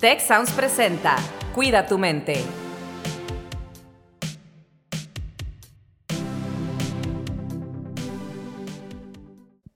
Tech 0.00 0.20
Sounds 0.20 0.52
presenta 0.52 1.16
Cuida 1.56 1.84
tu 1.84 1.98
mente. 1.98 2.36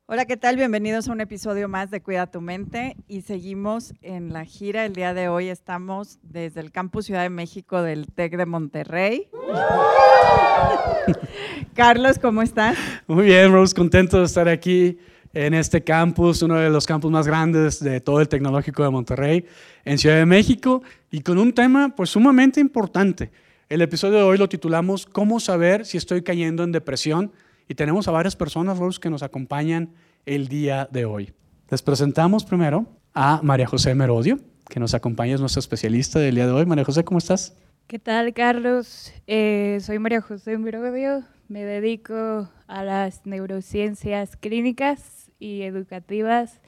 Hola, 0.06 0.24
¿qué 0.26 0.36
tal? 0.36 0.54
Bienvenidos 0.54 1.08
a 1.08 1.12
un 1.12 1.20
episodio 1.20 1.66
más 1.66 1.90
de 1.90 2.02
Cuida 2.02 2.28
tu 2.28 2.40
mente 2.40 2.94
y 3.08 3.22
seguimos 3.22 3.94
en 4.00 4.32
la 4.32 4.44
gira. 4.44 4.84
El 4.84 4.92
día 4.92 5.12
de 5.12 5.28
hoy 5.28 5.48
estamos 5.48 6.20
desde 6.22 6.60
el 6.60 6.70
Campus 6.70 7.06
Ciudad 7.06 7.22
de 7.22 7.30
México 7.30 7.82
del 7.82 8.06
TEC 8.06 8.36
de 8.36 8.46
Monterrey. 8.46 9.28
Carlos, 11.74 12.20
¿cómo 12.20 12.42
estás? 12.42 12.78
Muy 13.08 13.24
bien, 13.24 13.50
Rose, 13.50 13.74
contento 13.74 14.20
de 14.20 14.26
estar 14.26 14.48
aquí 14.48 15.00
en 15.34 15.54
este 15.54 15.82
campus, 15.82 16.42
uno 16.42 16.56
de 16.56 16.70
los 16.70 16.86
campus 16.86 17.10
más 17.10 17.26
grandes 17.26 17.80
de 17.80 18.00
todo 18.00 18.20
el 18.20 18.28
tecnológico 18.28 18.82
de 18.82 18.90
Monterrey, 18.90 19.46
en 19.84 19.98
Ciudad 19.98 20.16
de 20.16 20.26
México, 20.26 20.82
y 21.10 21.20
con 21.20 21.38
un 21.38 21.52
tema 21.52 21.94
pues 21.96 22.10
sumamente 22.10 22.60
importante. 22.60 23.30
El 23.68 23.80
episodio 23.80 24.18
de 24.18 24.24
hoy 24.24 24.38
lo 24.38 24.48
titulamos 24.48 25.06
¿Cómo 25.06 25.40
saber 25.40 25.86
si 25.86 25.96
estoy 25.96 26.22
cayendo 26.22 26.62
en 26.62 26.72
depresión? 26.72 27.32
Y 27.68 27.74
tenemos 27.74 28.08
a 28.08 28.10
varias 28.10 28.36
personas, 28.36 28.78
Rose, 28.78 29.00
que 29.00 29.08
nos 29.08 29.22
acompañan 29.22 29.94
el 30.26 30.48
día 30.48 30.88
de 30.90 31.06
hoy. 31.06 31.32
Les 31.70 31.80
presentamos 31.80 32.44
primero 32.44 32.86
a 33.14 33.40
María 33.42 33.66
José 33.66 33.94
Merodio, 33.94 34.38
que 34.68 34.78
nos 34.78 34.92
acompaña, 34.92 35.34
es 35.34 35.40
nuestra 35.40 35.60
especialista 35.60 36.18
del 36.18 36.34
día 36.34 36.46
de 36.46 36.52
hoy. 36.52 36.66
María 36.66 36.84
José, 36.84 37.04
¿cómo 37.04 37.18
estás? 37.18 37.56
¿Qué 37.86 37.98
tal, 37.98 38.34
Carlos? 38.34 39.12
Eh, 39.26 39.78
soy 39.80 39.98
María 39.98 40.20
José 40.20 40.58
Merodio, 40.58 41.24
me 41.48 41.64
dedico 41.64 42.48
a 42.66 42.84
las 42.84 43.26
neurociencias 43.26 44.36
clínicas 44.36 45.21
y 45.42 45.62
educativas. 45.62 46.60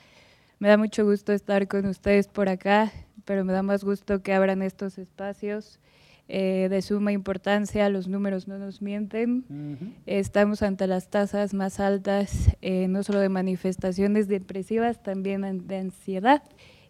Me 0.58 0.68
da 0.68 0.76
mucho 0.76 1.04
gusto 1.04 1.32
estar 1.32 1.68
con 1.68 1.86
ustedes 1.86 2.28
por 2.28 2.48
acá, 2.48 2.92
pero 3.24 3.44
me 3.44 3.52
da 3.52 3.62
más 3.62 3.84
gusto 3.84 4.22
que 4.22 4.32
abran 4.32 4.62
estos 4.62 4.98
espacios 4.98 5.78
eh, 6.26 6.68
de 6.70 6.80
suma 6.80 7.12
importancia, 7.12 7.88
los 7.90 8.08
números 8.08 8.48
no 8.48 8.58
nos 8.58 8.80
mienten. 8.80 9.44
Estamos 10.06 10.62
ante 10.62 10.86
las 10.86 11.08
tasas 11.08 11.52
más 11.52 11.80
altas, 11.80 12.56
eh, 12.62 12.88
no 12.88 13.02
solo 13.02 13.20
de 13.20 13.28
manifestaciones 13.28 14.26
depresivas, 14.26 15.02
también 15.02 15.66
de 15.66 15.76
ansiedad 15.76 16.42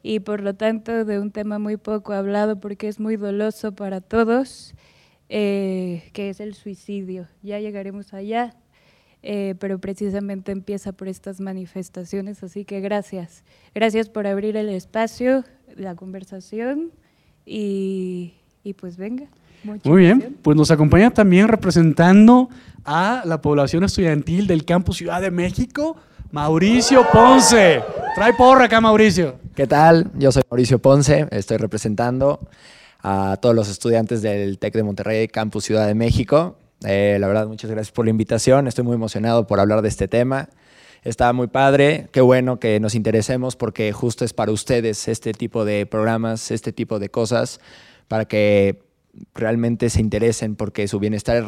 y 0.04 0.20
por 0.20 0.40
lo 0.40 0.54
tanto 0.54 1.04
de 1.04 1.18
un 1.18 1.30
tema 1.32 1.58
muy 1.58 1.78
poco 1.78 2.12
hablado 2.12 2.60
porque 2.60 2.88
es 2.88 3.00
muy 3.00 3.16
doloso 3.16 3.74
para 3.74 4.00
todos, 4.00 4.74
eh, 5.28 6.10
que 6.12 6.28
es 6.28 6.40
el 6.40 6.54
suicidio. 6.54 7.26
Ya 7.42 7.58
llegaremos 7.58 8.14
allá, 8.14 8.54
pero 9.58 9.78
precisamente 9.78 10.52
empieza 10.52 10.92
por 10.92 11.08
estas 11.08 11.40
manifestaciones, 11.40 12.42
así 12.42 12.64
que 12.64 12.80
gracias. 12.80 13.42
Gracias 13.74 14.08
por 14.08 14.26
abrir 14.26 14.56
el 14.56 14.68
espacio, 14.68 15.44
la 15.76 15.94
conversación 15.94 16.92
y 17.46 18.34
y 18.64 18.72
pues 18.72 18.96
venga. 18.96 19.26
Muy 19.62 20.02
bien, 20.02 20.36
pues 20.42 20.56
nos 20.56 20.70
acompaña 20.70 21.10
también 21.10 21.48
representando 21.48 22.48
a 22.84 23.22
la 23.24 23.40
población 23.40 23.84
estudiantil 23.84 24.46
del 24.46 24.64
Campus 24.64 24.96
Ciudad 24.98 25.22
de 25.22 25.30
México, 25.30 25.96
Mauricio 26.32 27.06
Ponce. 27.12 27.82
Trae 28.14 28.34
porra 28.34 28.64
acá, 28.64 28.80
Mauricio. 28.80 29.36
¿Qué 29.54 29.66
tal? 29.66 30.10
Yo 30.18 30.32
soy 30.32 30.42
Mauricio 30.50 30.78
Ponce, 30.80 31.28
estoy 31.30 31.58
representando 31.58 32.40
a 33.02 33.38
todos 33.40 33.54
los 33.54 33.68
estudiantes 33.68 34.20
del 34.22 34.58
TEC 34.58 34.74
de 34.74 34.82
Monterrey, 34.82 35.28
Campus 35.28 35.64
Ciudad 35.64 35.86
de 35.86 35.94
México. 35.94 36.56
Eh, 36.84 37.16
la 37.18 37.26
verdad, 37.26 37.46
muchas 37.46 37.70
gracias 37.70 37.92
por 37.92 38.04
la 38.04 38.10
invitación. 38.10 38.66
Estoy 38.68 38.84
muy 38.84 38.94
emocionado 38.94 39.46
por 39.46 39.60
hablar 39.60 39.82
de 39.82 39.88
este 39.88 40.08
tema. 40.08 40.48
Está 41.02 41.32
muy 41.34 41.48
padre, 41.48 42.08
qué 42.12 42.22
bueno 42.22 42.58
que 42.58 42.80
nos 42.80 42.94
interesemos 42.94 43.56
porque 43.56 43.92
justo 43.92 44.24
es 44.24 44.32
para 44.32 44.52
ustedes 44.52 45.06
este 45.06 45.32
tipo 45.32 45.66
de 45.66 45.84
programas, 45.84 46.50
este 46.50 46.72
tipo 46.72 46.98
de 46.98 47.10
cosas 47.10 47.60
para 48.08 48.24
que 48.24 48.82
realmente 49.34 49.90
se 49.90 50.00
interesen 50.00 50.56
porque 50.56 50.88
su 50.88 50.98
bienestar 50.98 51.44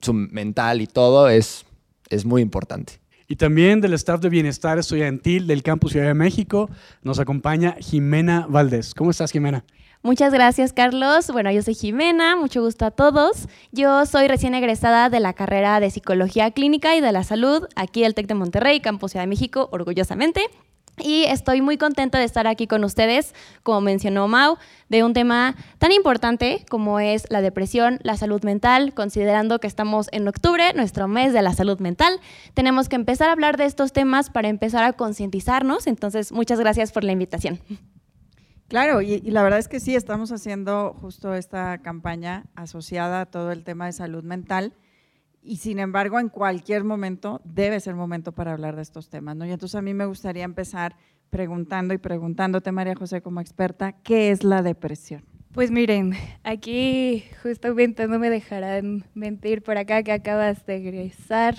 su 0.00 0.14
mental 0.14 0.80
y 0.80 0.86
todo 0.86 1.28
es, 1.28 1.66
es 2.08 2.24
muy 2.24 2.40
importante. 2.40 2.94
Y 3.30 3.36
también 3.36 3.82
del 3.82 3.92
staff 3.92 4.20
de 4.20 4.30
bienestar 4.30 4.78
estudiantil 4.78 5.46
del 5.46 5.62
Campus 5.62 5.92
Ciudad 5.92 6.06
de 6.06 6.14
México 6.14 6.70
nos 7.02 7.18
acompaña 7.18 7.76
Jimena 7.78 8.46
Valdés. 8.48 8.94
¿Cómo 8.94 9.10
estás, 9.10 9.32
Jimena? 9.32 9.64
Muchas 10.02 10.32
gracias, 10.32 10.72
Carlos. 10.72 11.30
Bueno, 11.30 11.50
yo 11.50 11.60
soy 11.60 11.74
Jimena, 11.74 12.36
mucho 12.36 12.62
gusto 12.62 12.86
a 12.86 12.90
todos. 12.90 13.46
Yo 13.70 14.06
soy 14.06 14.28
recién 14.28 14.54
egresada 14.54 15.10
de 15.10 15.20
la 15.20 15.34
carrera 15.34 15.78
de 15.78 15.90
Psicología 15.90 16.52
Clínica 16.52 16.96
y 16.96 17.02
de 17.02 17.12
la 17.12 17.22
Salud 17.22 17.66
aquí 17.76 18.00
del 18.00 18.14
TEC 18.14 18.28
de 18.28 18.34
Monterrey, 18.34 18.80
Campus 18.80 19.10
Ciudad 19.10 19.24
de 19.24 19.28
México, 19.28 19.68
orgullosamente. 19.72 20.40
Y 21.02 21.24
estoy 21.24 21.60
muy 21.60 21.78
contenta 21.78 22.18
de 22.18 22.24
estar 22.24 22.46
aquí 22.46 22.66
con 22.66 22.84
ustedes, 22.84 23.34
como 23.62 23.80
mencionó 23.80 24.28
Mau, 24.28 24.56
de 24.88 25.04
un 25.04 25.12
tema 25.12 25.56
tan 25.78 25.92
importante 25.92 26.64
como 26.68 27.00
es 27.00 27.26
la 27.30 27.40
depresión, 27.40 27.98
la 28.02 28.16
salud 28.16 28.42
mental, 28.42 28.94
considerando 28.94 29.58
que 29.60 29.66
estamos 29.66 30.08
en 30.12 30.26
octubre, 30.28 30.72
nuestro 30.74 31.08
mes 31.08 31.32
de 31.32 31.42
la 31.42 31.52
salud 31.52 31.78
mental. 31.80 32.20
Tenemos 32.54 32.88
que 32.88 32.96
empezar 32.96 33.28
a 33.28 33.32
hablar 33.32 33.56
de 33.56 33.64
estos 33.64 33.92
temas 33.92 34.30
para 34.30 34.48
empezar 34.48 34.84
a 34.84 34.92
concientizarnos. 34.92 35.86
Entonces, 35.86 36.32
muchas 36.32 36.58
gracias 36.58 36.92
por 36.92 37.04
la 37.04 37.12
invitación. 37.12 37.60
Claro, 38.68 39.00
y, 39.00 39.14
y, 39.14 39.30
la 39.30 39.42
verdad 39.42 39.58
es 39.58 39.68
que 39.68 39.80
sí, 39.80 39.94
estamos 39.94 40.30
haciendo 40.30 40.94
justo 41.00 41.34
esta 41.34 41.78
campaña 41.78 42.44
asociada 42.54 43.22
a 43.22 43.26
todo 43.26 43.50
el 43.50 43.64
tema 43.64 43.86
de 43.86 43.92
salud 43.92 44.24
mental 44.24 44.74
y 45.48 45.56
sin 45.56 45.78
embargo 45.78 46.20
en 46.20 46.28
cualquier 46.28 46.84
momento 46.84 47.40
debe 47.42 47.80
ser 47.80 47.94
momento 47.94 48.32
para 48.32 48.52
hablar 48.52 48.76
de 48.76 48.82
estos 48.82 49.08
temas. 49.08 49.36
Y 49.38 49.50
entonces 49.50 49.74
a 49.74 49.82
mí 49.82 49.94
me 49.94 50.04
gustaría 50.04 50.44
empezar 50.44 50.94
preguntando 51.30 51.94
y 51.94 51.98
preguntándote, 51.98 52.70
María 52.70 52.94
José, 52.94 53.22
como 53.22 53.40
experta, 53.40 53.92
¿qué 54.02 54.30
es 54.30 54.44
la 54.44 54.62
depresión? 54.62 55.24
Pues 55.52 55.70
miren, 55.70 56.12
aquí 56.44 57.24
justamente 57.42 58.06
no 58.06 58.18
me 58.18 58.28
dejarán 58.28 59.04
mentir 59.14 59.62
por 59.62 59.78
acá 59.78 60.02
que 60.02 60.12
acabas 60.12 60.66
de 60.66 60.76
egresar. 60.76 61.56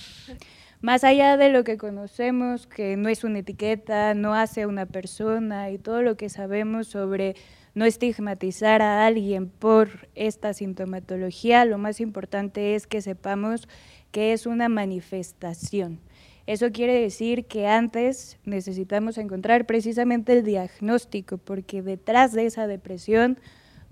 Más 0.81 1.03
allá 1.03 1.35
de 1.35 1.49
lo 1.49 1.63
que 1.63 1.77
conocemos, 1.77 2.67
que 2.67 2.95
no 2.95 3.09
es 3.09 3.23
una 3.23 3.39
etiqueta, 3.39 4.13
no 4.13 4.35
hace 4.35 4.67
una 4.67 4.85
persona 4.85 5.71
y 5.71 5.79
todo 5.79 6.03
lo 6.03 6.15
que 6.15 6.29
sabemos 6.29 6.87
sobre 6.87 7.35
no 7.79 7.85
estigmatizar 7.85 8.81
a 8.81 9.05
alguien 9.05 9.47
por 9.47 10.09
esta 10.13 10.53
sintomatología, 10.53 11.63
lo 11.63 11.77
más 11.77 12.01
importante 12.01 12.75
es 12.75 12.87
que 12.87 13.01
sepamos 13.01 13.69
que 14.11 14.33
es 14.33 14.45
una 14.45 14.67
manifestación. 14.67 16.01
Eso 16.45 16.73
quiere 16.73 16.99
decir 16.99 17.45
que 17.45 17.67
antes 17.67 18.37
necesitamos 18.43 19.17
encontrar 19.17 19.65
precisamente 19.65 20.33
el 20.33 20.43
diagnóstico, 20.43 21.37
porque 21.37 21.81
detrás 21.81 22.33
de 22.33 22.47
esa 22.47 22.67
depresión 22.67 23.39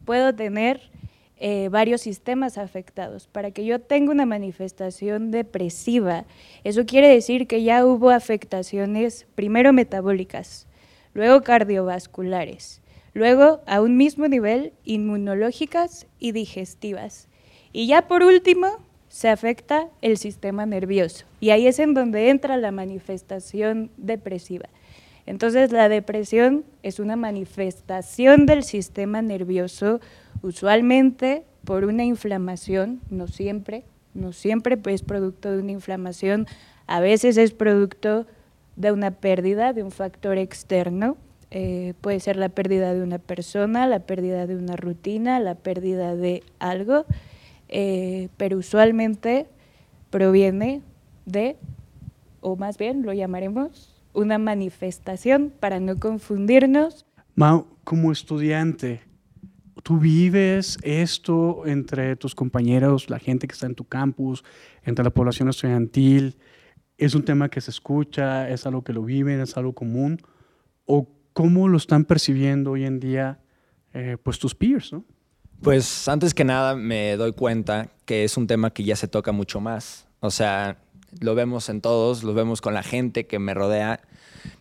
puedo 0.04 0.36
tener 0.36 0.82
eh, 1.38 1.70
varios 1.70 2.02
sistemas 2.02 2.58
afectados. 2.58 3.30
Para 3.30 3.52
que 3.52 3.64
yo 3.64 3.80
tenga 3.80 4.12
una 4.12 4.26
manifestación 4.26 5.32
depresiva, 5.32 6.26
eso 6.66 6.86
quiere 6.86 7.08
decir 7.08 7.48
que 7.48 7.64
ya 7.64 7.86
hubo 7.86 8.10
afectaciones 8.10 9.28
primero 9.36 9.72
metabólicas, 9.72 10.68
luego 11.14 11.42
cardiovasculares, 11.42 12.82
Luego, 13.18 13.62
a 13.66 13.82
un 13.82 13.98
mismo 13.98 14.28
nivel, 14.28 14.74
inmunológicas 14.86 16.06
y 16.20 16.34
digestivas. 16.34 17.30
Y 17.74 17.88
ya 17.88 18.08
por 18.08 18.22
último, 18.22 18.68
se 19.10 19.28
afecta 19.28 19.88
el 20.04 20.20
sistema 20.20 20.68
nervioso. 20.68 21.26
Y 21.40 21.50
ahí 21.50 21.66
es 21.66 21.80
en 21.80 21.96
donde 21.96 22.30
entra 22.30 22.58
la 22.58 22.70
manifestación 22.70 23.90
depresiva. 23.98 24.70
Entonces, 25.26 25.72
la 25.72 25.90
depresión 25.90 26.64
es 26.84 27.00
una 27.00 27.16
manifestación 27.16 28.46
del 28.46 28.64
sistema 28.64 29.24
nervioso, 29.24 30.00
usualmente 30.44 31.44
por 31.66 31.86
una 31.86 32.06
inflamación, 32.06 33.02
no 33.10 33.26
siempre, 33.26 33.84
no 34.14 34.32
siempre 34.32 34.78
es 34.94 35.02
producto 35.02 35.52
de 35.52 35.64
una 35.64 35.72
inflamación, 35.72 36.46
a 36.86 37.00
veces 37.00 37.38
es 37.38 37.52
producto 37.52 38.28
de 38.76 38.92
una 38.92 39.10
pérdida 39.10 39.74
de 39.74 39.82
un 39.82 39.90
factor 39.90 40.38
externo, 40.38 41.18
eh, 41.50 41.94
puede 42.02 42.20
ser 42.20 42.36
la 42.36 42.50
pérdida 42.50 42.94
de 42.94 43.02
una 43.02 43.20
persona, 43.20 43.88
la 43.88 44.00
pérdida 44.00 44.48
de 44.48 44.56
una 44.56 44.76
rutina, 44.76 45.40
la 45.40 45.56
pérdida 45.56 46.16
de 46.16 46.44
algo, 46.60 47.06
eh, 47.70 48.30
pero 48.38 48.58
usualmente 48.58 49.48
proviene 50.10 50.82
de, 51.26 51.56
o 52.42 52.56
más 52.58 52.78
bien 52.78 53.04
lo 53.04 53.14
llamaremos, 53.14 53.94
una 54.14 54.38
manifestación 54.38 55.54
para 55.60 55.80
no 55.80 55.98
confundirnos. 55.98 57.06
Mau, 57.36 57.68
como 57.84 58.12
estudiante, 58.12 59.02
¿tú 59.84 60.00
vives 60.00 60.78
esto 60.82 61.66
entre 61.66 62.16
tus 62.18 62.36
compañeros, 62.36 63.10
la 63.10 63.20
gente 63.20 63.48
que 63.48 63.54
está 63.54 63.68
en 63.68 63.76
tu 63.76 63.86
campus, 63.86 64.44
entre 64.84 65.06
la 65.06 65.12
población 65.12 65.48
estudiantil? 65.48 66.38
¿Es 66.98 67.16
un 67.16 67.24
tema 67.24 67.48
que 67.50 67.62
se 67.62 67.72
escucha? 67.72 68.50
¿Es 68.50 68.66
algo 68.66 68.84
que 68.84 68.92
lo 68.92 69.04
viven? 69.04 69.40
¿Es 69.40 69.56
algo 69.56 69.74
común? 69.74 70.18
¿O 70.86 71.17
¿Cómo 71.38 71.68
lo 71.68 71.78
están 71.78 72.04
percibiendo 72.04 72.72
hoy 72.72 72.84
en 72.84 73.00
día 73.00 73.38
eh, 73.94 74.18
pues 74.24 74.40
tus 74.40 74.56
peers? 74.56 74.92
¿no? 74.92 75.06
Pues 75.62 76.08
antes 76.08 76.34
que 76.34 76.44
nada 76.44 76.76
me 76.76 77.16
doy 77.16 77.34
cuenta 77.34 77.92
que 78.06 78.24
es 78.24 78.38
un 78.38 78.48
tema 78.48 78.74
que 78.74 78.84
ya 78.84 78.96
se 78.96 79.08
toca 79.08 79.32
mucho 79.32 79.62
más. 79.62 80.08
O 80.20 80.32
sea, 80.32 80.80
lo 81.22 81.36
vemos 81.36 81.70
en 81.70 81.80
todos, 81.80 82.24
lo 82.24 82.34
vemos 82.34 82.60
con 82.60 82.74
la 82.74 82.82
gente 82.82 83.28
que 83.28 83.38
me 83.38 83.54
rodea, 83.54 84.02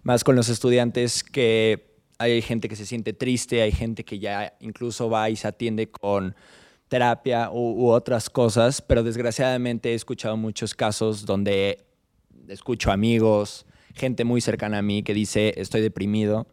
más 0.02 0.22
con 0.22 0.36
los 0.36 0.50
estudiantes 0.50 1.24
que 1.24 1.96
hay 2.18 2.42
gente 2.42 2.68
que 2.68 2.76
se 2.76 2.84
siente 2.84 3.14
triste, 3.14 3.62
hay 3.62 3.72
gente 3.72 4.04
que 4.04 4.18
ya 4.18 4.52
incluso 4.60 5.08
va 5.08 5.30
y 5.30 5.36
se 5.36 5.48
atiende 5.48 5.90
con 5.90 6.34
terapia 6.88 7.48
u, 7.50 7.88
otras 7.88 8.28
cosas, 8.28 8.82
pero 8.82 9.02
desgraciadamente 9.02 9.92
he 9.92 9.94
escuchado 9.94 10.36
muchos 10.36 10.74
casos 10.74 11.24
donde 11.24 11.86
escucho 12.48 12.92
amigos, 12.92 13.64
gente 13.94 14.24
muy 14.24 14.42
cercana 14.42 14.76
a 14.76 14.82
mí 14.82 15.02
que 15.02 15.14
dice 15.14 15.54
estoy 15.56 15.80
deprimido, 15.80 16.46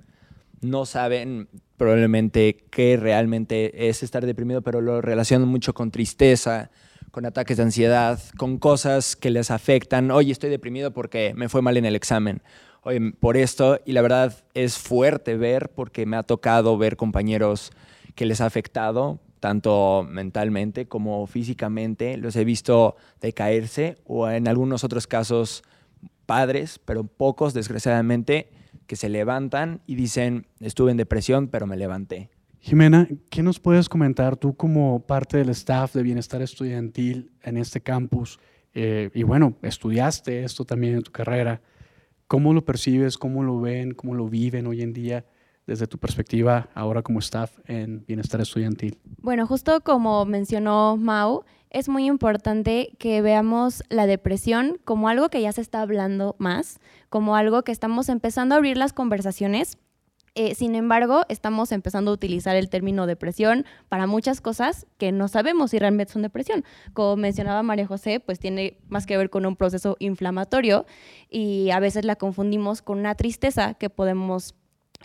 no 0.64 0.86
saben 0.86 1.50
probablemente 1.78 2.66
qué 2.70 2.98
realmente 2.98 3.90
es 3.90 4.04
estar 4.04 4.26
deprimido, 4.26 4.62
pero 4.62 4.82
lo 4.82 5.02
relacionan 5.02 5.48
mucho 5.48 5.74
con 5.74 5.92
tristeza, 5.92 6.72
con 7.12 7.26
ataques 7.26 7.58
de 7.58 7.64
ansiedad, 7.64 8.20
con 8.38 8.58
cosas 8.58 9.16
que 9.16 9.30
les 9.30 9.52
afectan. 9.52 10.12
Oye, 10.12 10.32
estoy 10.32 10.50
deprimido 10.50 10.92
porque 10.92 11.34
me 11.36 11.50
fue 11.50 11.62
mal 11.62 11.78
en 11.78 11.86
el 11.86 11.96
examen. 11.96 12.42
Oye, 12.82 13.14
por 13.20 13.38
esto, 13.38 13.80
y 13.86 13.94
la 13.94 14.02
verdad 14.02 14.36
es 14.54 14.78
fuerte 14.78 15.38
ver 15.38 15.70
porque 15.70 16.06
me 16.06 16.18
ha 16.18 16.24
tocado 16.24 16.78
ver 16.78 16.98
compañeros 16.98 17.72
que 18.16 18.26
les 18.26 18.42
ha 18.42 18.46
afectado 18.46 19.20
tanto 19.40 20.08
mentalmente 20.10 20.88
como 20.88 21.28
físicamente. 21.28 22.18
Los 22.18 22.36
he 22.38 22.46
visto 22.46 22.96
decaerse 23.20 23.98
o 24.06 24.30
en 24.30 24.48
algunos 24.48 24.84
otros 24.84 25.06
casos 25.06 25.64
padres, 26.26 26.80
pero 26.84 27.04
pocos 27.04 27.54
desgraciadamente, 27.54 28.50
que 28.88 28.96
se 28.96 29.10
levantan 29.10 29.82
y 29.86 29.96
dicen, 29.96 30.48
estuve 30.60 30.92
en 30.92 30.98
depresión, 30.98 31.48
pero 31.48 31.68
me 31.68 31.78
levanté. 31.78 32.30
Jimena, 32.60 33.08
¿qué 33.30 33.44
nos 33.44 33.60
puedes 33.60 33.90
comentar 33.90 34.38
tú 34.38 34.56
como 34.56 35.06
parte 35.06 35.38
del 35.38 35.50
staff 35.50 35.94
de 35.94 36.04
bienestar 36.04 36.42
estudiantil 36.42 37.32
en 37.44 37.58
este 37.58 37.82
campus? 37.82 38.40
Eh, 38.74 39.10
y 39.14 39.24
bueno, 39.24 39.58
estudiaste 39.62 40.44
esto 40.44 40.64
también 40.64 40.96
en 40.96 41.04
tu 41.04 41.12
carrera. 41.12 41.62
¿Cómo 42.28 42.54
lo 42.54 42.64
percibes? 42.64 43.18
¿Cómo 43.18 43.44
lo 43.44 43.60
ven? 43.60 43.94
¿Cómo 43.94 44.16
lo 44.16 44.30
viven 44.30 44.68
hoy 44.68 44.82
en 44.82 44.94
día? 44.94 45.26
desde 45.66 45.88
tu 45.88 45.98
perspectiva 45.98 46.70
ahora 46.74 47.02
como 47.02 47.20
staff 47.20 47.58
en 47.66 48.06
bienestar 48.06 48.42
estudiantil? 48.42 48.98
Bueno, 49.22 49.48
justo 49.48 49.82
como 49.82 50.26
mencionó 50.26 50.98
Mau, 50.98 51.44
es 51.74 51.90
muy 51.90 52.06
importante 52.06 52.96
que 53.00 53.22
veamos 53.22 53.84
la 53.90 54.06
depresión 54.06 54.80
como 54.86 55.10
algo 55.10 55.30
que 55.30 55.42
ya 55.42 55.52
se 55.52 55.62
está 55.62 55.82
hablando 55.82 56.36
más, 56.38 56.80
como 57.10 57.36
algo 57.36 57.64
que 57.64 57.72
estamos 57.72 58.10
empezando 58.10 58.56
a 58.56 58.60
abrir 58.60 58.78
las 58.78 58.94
conversaciones. 58.94 59.78
Eh, 60.36 60.56
sin 60.56 60.76
embargo, 60.76 61.26
estamos 61.30 61.72
empezando 61.72 62.10
a 62.10 62.14
utilizar 62.14 62.56
el 62.56 62.70
término 62.70 63.06
depresión 63.06 63.66
para 63.90 64.08
muchas 64.08 64.42
cosas 64.42 64.88
que 64.98 65.12
no 65.12 65.28
sabemos 65.28 65.72
si 65.72 65.80
realmente 65.80 66.14
son 66.14 66.22
depresión. 66.22 66.64
Como 66.94 67.16
mencionaba 67.18 67.62
María 67.62 67.86
José, 67.86 68.20
pues 68.20 68.40
tiene 68.40 68.78
más 68.88 69.06
que 69.06 69.18
ver 69.18 69.30
con 69.30 69.46
un 69.46 69.56
proceso 69.56 69.96
inflamatorio 70.00 70.86
y 71.30 71.70
a 71.72 71.80
veces 71.80 72.06
la 72.06 72.16
confundimos 72.16 72.82
con 72.82 73.00
una 73.00 73.16
tristeza 73.16 73.74
que 73.76 73.90
podemos 73.90 74.56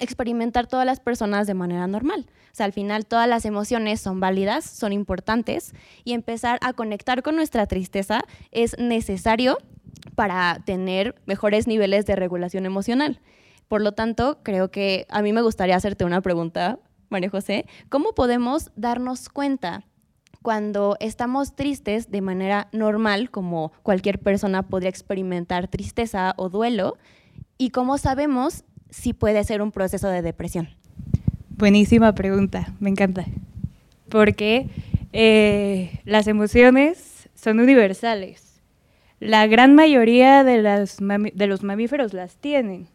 experimentar 0.01 0.67
todas 0.67 0.87
las 0.87 1.01
personas 1.01 1.47
de 1.47 1.55
manera 1.55 1.87
normal. 1.87 2.27
O 2.53 2.55
sea, 2.55 2.67
al 2.67 2.73
final 2.73 3.07
todas 3.07 3.29
las 3.29 3.45
emociones 3.45 4.01
son 4.01 4.21
válidas, 4.21 4.65
son 4.65 4.93
importantes 4.93 5.75
y 6.05 6.13
empezar 6.13 6.59
a 6.63 6.73
conectar 6.73 7.23
con 7.23 7.37
nuestra 7.37 7.67
tristeza 7.67 8.23
es 8.51 8.79
necesario 8.79 9.59
para 10.15 10.61
tener 10.65 11.15
mejores 11.27 11.67
niveles 11.67 12.07
de 12.07 12.17
regulación 12.17 12.67
emocional. 12.67 13.21
Por 13.69 13.83
lo 13.83 13.93
tanto, 13.93 14.39
creo 14.43 14.71
que 14.71 15.07
a 15.11 15.23
mí 15.23 15.33
me 15.33 15.43
gustaría 15.43 15.77
hacerte 15.77 16.05
una 16.05 16.23
pregunta, 16.23 16.79
María 17.11 17.31
José. 17.31 17.67
¿Cómo 17.89 18.15
podemos 18.15 18.71
darnos 18.77 19.29
cuenta 19.29 19.85
cuando 20.43 20.97
estamos 21.01 21.55
tristes 21.55 22.11
de 22.11 22.23
manera 22.23 22.69
normal, 22.73 23.31
como 23.31 23.73
cualquier 23.83 24.21
persona 24.21 24.63
podría 24.63 24.89
experimentar 24.91 25.69
tristeza 25.69 26.35
o 26.37 26.49
duelo? 26.49 26.97
¿Y 27.59 27.71
cómo 27.71 27.99
sabemos 27.99 28.65
si 28.91 29.13
puede 29.13 29.45
ser 29.45 29.63
un 29.63 29.73
proceso 29.73 30.09
de 30.09 30.23
depresión? 30.23 30.69
Buenísima 31.51 32.15
pregunta, 32.15 32.75
me 32.81 32.91
encanta. 32.91 33.27
Porque 34.09 34.69
eh, 35.13 36.01
las 36.05 36.27
emociones 36.27 37.29
son 37.35 37.61
universales. 37.61 38.61
La 39.21 39.47
gran 39.47 39.75
mayoría 39.75 40.45
de, 40.45 40.63
los 41.47 41.63
mamíferos 41.63 42.15
las 42.15 42.37
tienen. 42.37 42.87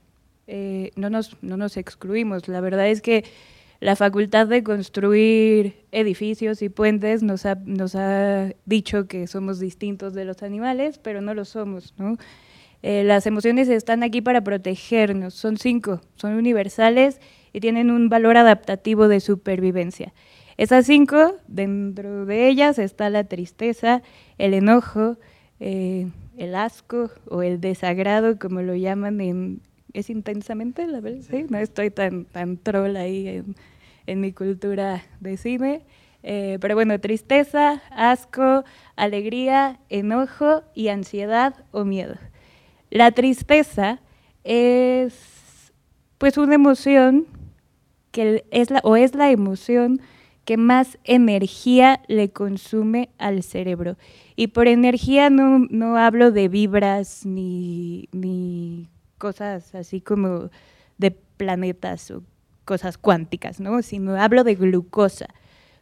Eh, 0.47 0.91
no, 0.95 1.09
nos, 1.09 1.37
no 1.41 1.57
nos 1.57 1.77
excluimos. 1.77 2.47
La 2.47 2.61
verdad 2.61 2.87
es 2.87 3.01
que 3.01 3.25
la 3.81 3.97
facultad 3.97 4.47
de 4.47 4.63
construir 4.63 5.75
edificios 5.91 6.61
y 6.61 6.69
puentes 6.69 7.21
nos 7.21 7.45
ha, 7.45 7.55
nos 7.65 7.95
ha 7.95 8.53
dicho 8.65 9.07
que 9.07 9.27
somos 9.27 9.59
distintos 9.59 10.13
de 10.13 10.23
los 10.23 10.41
animales, 10.41 10.99
pero 10.99 11.19
no 11.19 11.33
lo 11.33 11.43
somos, 11.43 11.93
¿no? 11.97 12.17
Eh, 12.83 13.05
las 13.05 13.25
emociones 13.25 13.69
están 13.69 14.03
aquí 14.03 14.21
para 14.21 14.43
protegernos, 14.43 15.33
son 15.33 15.55
cinco, 15.55 16.01
son 16.15 16.33
universales 16.33 17.21
y 17.53 17.61
tienen 17.61 17.89
un 17.89 18.09
valor 18.09 18.35
adaptativo 18.35 19.07
de 19.07 19.21
supervivencia. 19.21 20.13
Esas 20.57 20.85
cinco, 20.85 21.35
dentro 21.47 22.25
de 22.25 22.49
ellas 22.49 22.77
está 22.77 23.09
la 23.09 23.23
tristeza, 23.23 24.03
el 24.37 24.53
enojo, 24.53 25.17
eh, 25.61 26.09
el 26.37 26.55
asco 26.55 27.09
o 27.29 27.41
el 27.41 27.61
desagrado, 27.61 28.37
como 28.37 28.61
lo 28.61 28.75
llaman 28.75 29.21
en... 29.21 29.61
¿Es 29.93 30.09
intensamente? 30.09 30.85
La 30.85 30.99
verdad, 30.99 31.21
¿Sí? 31.29 31.45
No 31.49 31.59
estoy 31.59 31.89
tan, 31.89 32.25
tan 32.25 32.57
troll 32.57 32.97
ahí 32.97 33.43
en, 34.07 34.21
mi 34.21 34.33
cultura 34.33 35.03
de 35.19 35.37
cine. 35.37 35.83
Eh, 36.23 36.57
pero 36.59 36.73
bueno, 36.75 36.99
tristeza, 36.99 37.81
asco, 37.91 38.63
alegría, 38.95 39.79
enojo 39.89 40.63
y 40.73 40.87
ansiedad 40.87 41.63
o 41.71 41.85
miedo. 41.85 42.15
La 42.93 43.11
tristeza 43.11 44.01
es 44.43 45.15
pues 46.19 46.37
una 46.37 46.53
emoción 46.53 47.25
que 48.11 48.45
es 48.51 48.69
la, 48.69 48.81
o 48.83 48.95
es 48.95 49.15
la 49.15 49.31
emoción 49.31 49.99
que 50.45 50.57
más 50.57 50.99
energía 51.03 52.03
le 52.07 52.29
consume 52.29 53.09
al 53.17 53.41
cerebro. 53.41 53.97
Y 54.35 54.49
por 54.49 54.67
energía 54.67 55.31
no, 55.31 55.97
hablo 55.97 56.29
de 56.29 56.49
vibras 56.49 57.25
ni, 57.25 58.09
ni, 58.11 58.89
cosas 59.17 59.73
así 59.73 59.99
como 59.99 60.51
de 60.99 61.09
planetas 61.09 62.11
o 62.11 62.21
cosas 62.63 62.99
cuánticas, 62.99 63.59
¿no? 63.59 63.81
Sino 63.81 64.21
hablo 64.21 64.43
de 64.43 64.53
glucosa. 64.53 65.29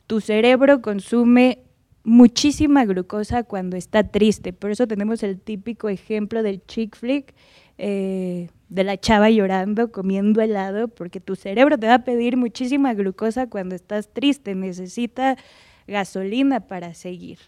Tu 0.08 0.22
cerebro 0.22 0.82
consume 0.82 1.60
muchísima 2.04 2.86
glucosa 2.86 3.44
cuando 3.44 3.78
está 3.78 4.04
triste. 4.04 4.54
Por 4.54 4.72
eso 4.72 4.88
tenemos 4.88 5.24
el 5.24 5.40
típico 5.40 5.90
ejemplo 5.90 6.44
del 6.44 6.66
chick 6.66 6.96
flick, 6.96 7.34
eh, 7.78 8.50
de 8.70 8.84
la 8.84 8.98
chava 8.98 9.30
llorando, 9.30 9.92
comiendo 9.92 10.42
helado, 10.42 10.88
porque 10.88 11.20
tu 11.20 11.36
cerebro 11.36 11.78
te 11.78 11.88
va 11.88 11.96
a 11.96 12.04
pedir 12.04 12.38
muchísima 12.38 12.94
glucosa 12.94 13.48
cuando 13.48 13.76
estás 13.76 14.14
triste, 14.14 14.56
necesita 14.56 15.38
gasolina 15.88 16.68
para 16.68 16.94
seguir. 16.94 17.40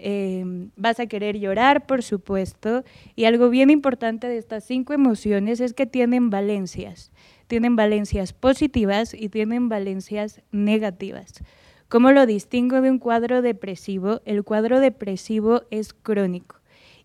Em, 0.00 0.70
vas 0.76 1.00
a 1.00 1.06
querer 1.06 1.40
llorar, 1.40 1.84
por 1.86 2.04
supuesto, 2.04 2.84
y 3.16 3.24
algo 3.24 3.50
bien 3.50 3.68
importante 3.68 4.28
de 4.28 4.38
estas 4.38 4.62
cinco 4.62 4.92
emociones 4.92 5.60
es 5.60 5.74
que 5.74 5.86
tienen 5.86 6.30
valencias. 6.30 7.10
Tienen 7.48 7.74
valencias 7.74 8.32
positivas 8.32 9.12
y 9.12 9.28
tienen 9.28 9.68
valencias 9.68 10.40
negativas. 10.52 11.42
¿Cómo 11.88 12.12
lo 12.12 12.26
distingo 12.26 12.82
de 12.82 12.90
un 12.90 12.98
cuadro 12.98 13.40
depresivo? 13.40 14.20
El 14.26 14.44
cuadro 14.44 14.78
depresivo 14.78 15.62
es 15.70 15.94
crónico 15.94 16.56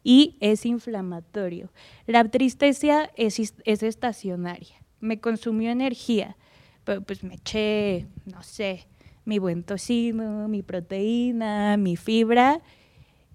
y 0.03 0.35
es 0.41 0.65
inflamatorio. 0.65 1.71
La 2.05 2.25
tristeza 2.25 3.09
es, 3.15 3.39
estacionaria. 3.63 4.75
Me 4.99 5.21
consumió 5.21 5.71
energía, 5.71 6.35
pero 6.83 7.01
pues 7.01 7.23
me 7.23 7.35
eché, 7.35 8.07
no 8.25 8.43
sé, 8.43 8.87
mi 9.23 9.39
buen 9.39 9.63
tocino, 9.63 10.49
mi 10.49 10.63
proteína, 10.63 11.77
mi 11.77 11.95
fibra 11.95 12.59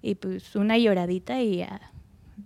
y 0.03 0.13
pues 0.13 0.55
una 0.55 0.77
lloradita 0.77 1.41
y 1.41 1.57
ya, 1.57 1.91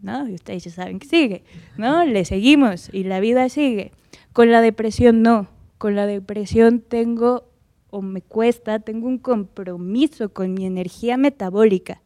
¿no? 0.02 0.24
Ustedes 0.24 0.64
ya 0.64 0.72
saben 0.72 1.00
que 1.00 1.08
sigue, 1.08 1.44
¿no? 1.76 2.06
Le 2.06 2.24
seguimos 2.24 2.90
y 2.94 3.04
la 3.04 3.20
vida 3.20 3.50
sigue. 3.50 3.92
Con 4.32 4.50
la 4.50 4.62
depresión 4.62 5.24
no. 5.24 5.50
Con 5.78 5.98
la 5.98 6.06
depresión 6.06 6.80
tengo 6.80 7.53
o 7.94 8.02
me 8.02 8.24
cuesta, 8.24 8.80
tengo 8.80 9.08
un 9.08 9.20
compromiso 9.20 10.34
con 10.34 10.56
mi 10.56 10.66
energía 10.66 11.16
metabólica. 11.16 12.02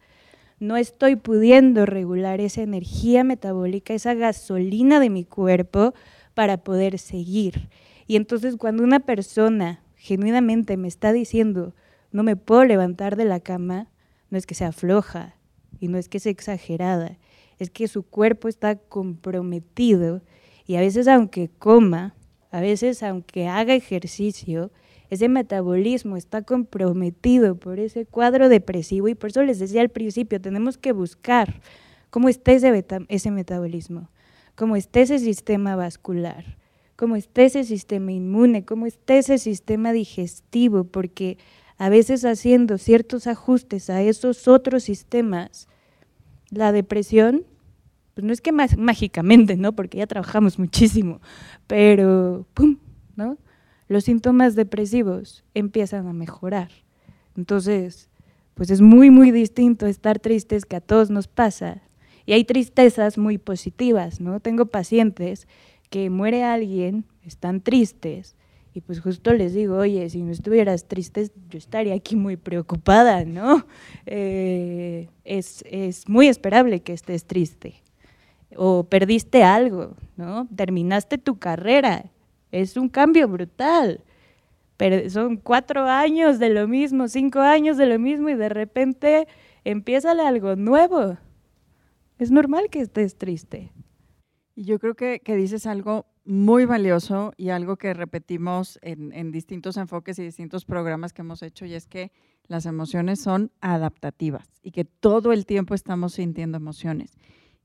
No 0.60 0.75
estoy 0.75 1.15
pudiendo 1.15 1.86
regular 1.86 2.41
esa 2.41 2.62
energía 2.62 3.24
metabólica, 3.24 3.94
esa 3.94 4.13
gasolina 4.13 5.00
de 5.00 5.10
mi 5.10 5.24
cuerpo 5.24 5.94
para 6.34 6.58
poder 6.58 7.00
seguir. 7.00 7.70
Y 8.06 8.17
entonces 8.17 8.58
cuando 8.58 8.84
una 8.84 9.00
persona 9.00 9.82
genuinamente 9.96 10.75
me 10.75 10.89
está 10.89 11.13
diciendo, 11.13 11.74
no 12.12 12.22
me 12.24 12.36
puedo 12.36 12.65
levantar 12.65 13.15
de 13.15 13.24
la 13.24 13.39
cama, 13.39 13.88
no 14.29 14.38
es 14.38 14.46
que 14.46 14.56
sea 14.56 14.74
floja 14.74 15.36
y 15.79 15.88
no 15.88 15.98
es 15.98 16.10
que 16.10 16.20
sea 16.20 16.34
exagerada, 16.34 17.17
es 17.60 17.70
que 17.70 17.88
su 17.88 18.03
cuerpo 18.03 18.50
está 18.50 18.75
comprometido 18.75 20.22
y 20.65 20.75
a 20.75 20.82
veces 20.82 21.08
aunque 21.08 21.48
coma, 21.48 22.13
a 22.51 22.60
veces 22.60 23.03
aunque 23.03 23.48
haga 23.48 23.74
ejercicio, 23.74 24.70
ese 25.10 25.30
metabolismo 25.30 26.18
está 26.18 26.42
comprometido 26.42 27.56
por 27.56 27.80
ese 27.80 28.06
cuadro 28.06 28.50
depresivo 28.50 29.08
y 29.08 29.16
por 29.16 29.30
eso 29.30 29.44
les 29.44 29.60
decía 29.60 29.82
al 29.82 29.90
principio, 29.90 30.42
tenemos 30.42 30.78
que 30.78 30.92
buscar 30.92 31.62
cómo 32.10 32.30
está 32.30 32.52
ese, 32.52 33.32
metabolismo, 33.32 34.10
cómo 34.56 34.76
está 34.76 35.02
ese 35.02 35.20
sistema 35.20 35.76
vascular, 35.76 36.58
cómo 36.96 37.16
está 37.16 37.44
ese 37.44 37.64
sistema 37.64 38.12
inmune, 38.12 38.66
cómo 38.66 38.86
está 38.86 39.16
ese 39.16 39.38
sistema 39.38 39.94
digestivo, 39.94 40.84
porque 40.84 41.38
a 41.78 41.90
veces 41.90 42.26
haciendo 42.26 42.78
ciertos 42.78 43.28
ajustes 43.28 43.90
a 43.90 44.02
esos 44.02 44.48
otros 44.48 44.84
sistemas, 44.84 45.68
la 46.50 46.72
depresión, 46.72 47.46
pues 48.14 48.26
no 48.26 48.34
es 48.34 48.42
que 48.42 48.52
más 48.52 48.78
mágicamente, 48.78 49.58
¿no? 49.58 49.74
Porque 49.74 50.00
ya 50.00 50.08
trabajamos 50.08 50.58
muchísimo, 50.60 51.22
pero 51.68 52.48
¡pum! 52.54 52.78
¿no? 53.16 53.38
Los 53.88 54.06
síntomas 54.06 54.56
depresivos 54.56 55.44
empiezan 55.53 56.08
a 56.08 56.13
mejorar. 56.13 56.70
Entonces, 57.36 58.10
pues 58.53 58.72
es 58.72 58.82
muy, 58.82 59.12
muy 59.12 59.32
distinto 59.32 59.86
estar 59.86 60.20
tristes 60.20 60.65
que 60.65 60.75
a 60.75 60.82
todos 60.82 61.10
nos 61.10 61.27
pasa. 61.27 61.82
Y 62.25 62.34
hay 62.34 62.44
tristezas 62.44 63.17
muy 63.17 63.38
positivas, 63.38 64.20
¿no? 64.20 64.39
Tengo 64.39 64.65
pacientes 64.65 65.48
que 65.89 66.10
muere 66.10 66.44
alguien, 66.44 67.06
están 67.24 67.62
tristes, 67.62 68.36
y 68.77 68.82
pues 68.82 69.00
justo 69.00 69.34
les 69.34 69.56
digo, 69.56 69.77
oye, 69.77 70.08
si 70.10 70.22
no 70.22 70.32
estuvieras 70.32 70.88
triste, 70.88 71.32
yo 71.50 71.58
estaría 71.58 71.96
aquí 71.96 72.15
muy 72.15 72.38
preocupada, 72.38 73.25
¿no? 73.25 73.65
Eh, 74.06 75.10
es, 75.24 75.63
es, 75.67 76.08
muy 76.08 76.27
esperable 76.27 76.82
que 76.82 76.94
estés 76.94 77.25
triste. 77.25 77.82
O 78.56 78.84
perdiste 78.84 79.44
algo, 79.44 79.96
¿no? 80.15 80.48
Terminaste 80.56 81.17
tu 81.17 81.39
carrera. 81.39 82.06
Es 82.51 82.77
un 82.77 82.89
cambio 82.89 83.27
brutal. 83.27 84.04
Pero 84.77 85.10
son 85.10 85.38
cuatro 85.38 85.86
años 85.86 86.38
de 86.39 86.50
lo 86.50 86.68
mismo, 86.68 87.08
cinco 87.08 87.39
años 87.39 87.77
de 87.77 87.88
lo 87.88 87.98
mismo 87.98 88.30
y 88.30 88.36
de 88.36 88.50
repente 88.50 89.27
empieza 89.63 90.12
algo 90.12 90.56
nuevo. 90.56 91.18
Es 92.20 92.32
normal 92.32 92.70
que 92.70 92.82
estés 92.82 93.18
triste. 93.18 93.72
Y 94.56 94.66
yo 94.66 94.80
creo 94.80 94.96
que, 94.96 95.20
que 95.20 95.36
dices 95.36 95.66
algo 95.66 96.06
muy 96.27 96.66
valioso 96.66 97.32
y 97.38 97.50
algo 97.50 97.77
que 97.77 97.94
repetimos 97.94 98.77
en, 98.82 99.32
distintos 99.32 99.77
enfoques 99.77 100.20
y 100.20 100.24
distintos 100.24 100.66
programas 100.66 101.13
que 101.13 101.22
hemos 101.22 101.42
hecho 101.42 101.66
y 101.66 101.74
es 101.74 101.88
que 101.88 102.12
las 102.48 102.66
emociones 102.66 103.22
son 103.22 103.51
adaptativas 103.62 104.46
y 104.62 104.72
que 104.72 104.84
todo 104.84 105.32
el 105.32 105.46
tiempo 105.46 105.74
estamos 105.74 106.13
sintiendo 106.13 106.58
emociones. 106.58 107.18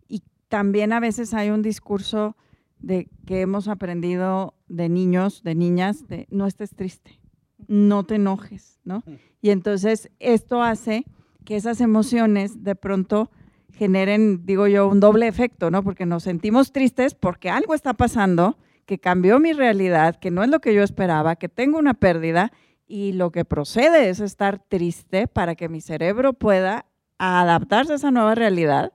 Y 0.07 0.23
también 0.49 0.93
a 0.93 1.01
veces 1.01 1.35
hay 1.35 1.51
un 1.51 1.61
discurso 1.61 2.37
de 2.79 3.09
que 3.27 3.41
hemos 3.41 3.67
aprendido 3.67 4.55
de 4.73 4.89
niños, 4.89 5.43
de 5.43 5.55
niñas, 5.55 6.09
de 6.09 6.27
no 6.31 6.47
estés 6.47 6.75
triste, 6.75 7.21
no 7.69 8.05
te 8.05 8.15
enojes, 8.17 8.81
¿no? 8.85 9.05
Y 9.41 9.51
entonces 9.51 10.11
esto 10.19 10.63
hace 10.63 11.05
que 11.45 11.57
esas 11.57 11.81
emociones 11.81 12.65
de 12.65 12.75
pronto 12.75 13.31
generen, 13.73 14.47
digo 14.47 14.67
yo, 14.67 14.89
un 14.89 15.01
doble 15.01 15.29
efecto, 15.29 15.71
¿no? 15.71 15.83
Porque 15.83 16.07
nos 16.07 16.23
sentimos 16.23 16.73
tristes 16.73 17.15
porque 17.15 17.51
algo 17.51 17.75
está 17.75 17.95
pasando 17.95 18.57
que 18.87 18.99
cambió 18.99 19.39
mi 19.39 19.53
realidad, 19.53 20.17
que 20.17 20.31
no 20.31 20.43
es 20.43 20.49
lo 20.49 20.61
que 20.61 20.75
yo 20.75 20.83
esperaba, 20.83 21.37
que 21.37 21.49
tengo 21.49 21.79
una 21.79 21.95
pérdida 21.95 22.53
y 22.87 23.13
lo 23.13 23.31
que 23.31 23.45
procede 23.45 24.09
es 24.09 24.21
estar 24.21 24.59
triste 24.59 25.29
para 25.29 25.55
que 25.55 25.69
mi 25.69 25.81
cerebro 25.81 26.33
pueda 26.33 26.87
adaptarse 27.19 27.93
a 27.93 27.97
esa 27.97 28.11
nueva 28.11 28.35
realidad 28.35 28.93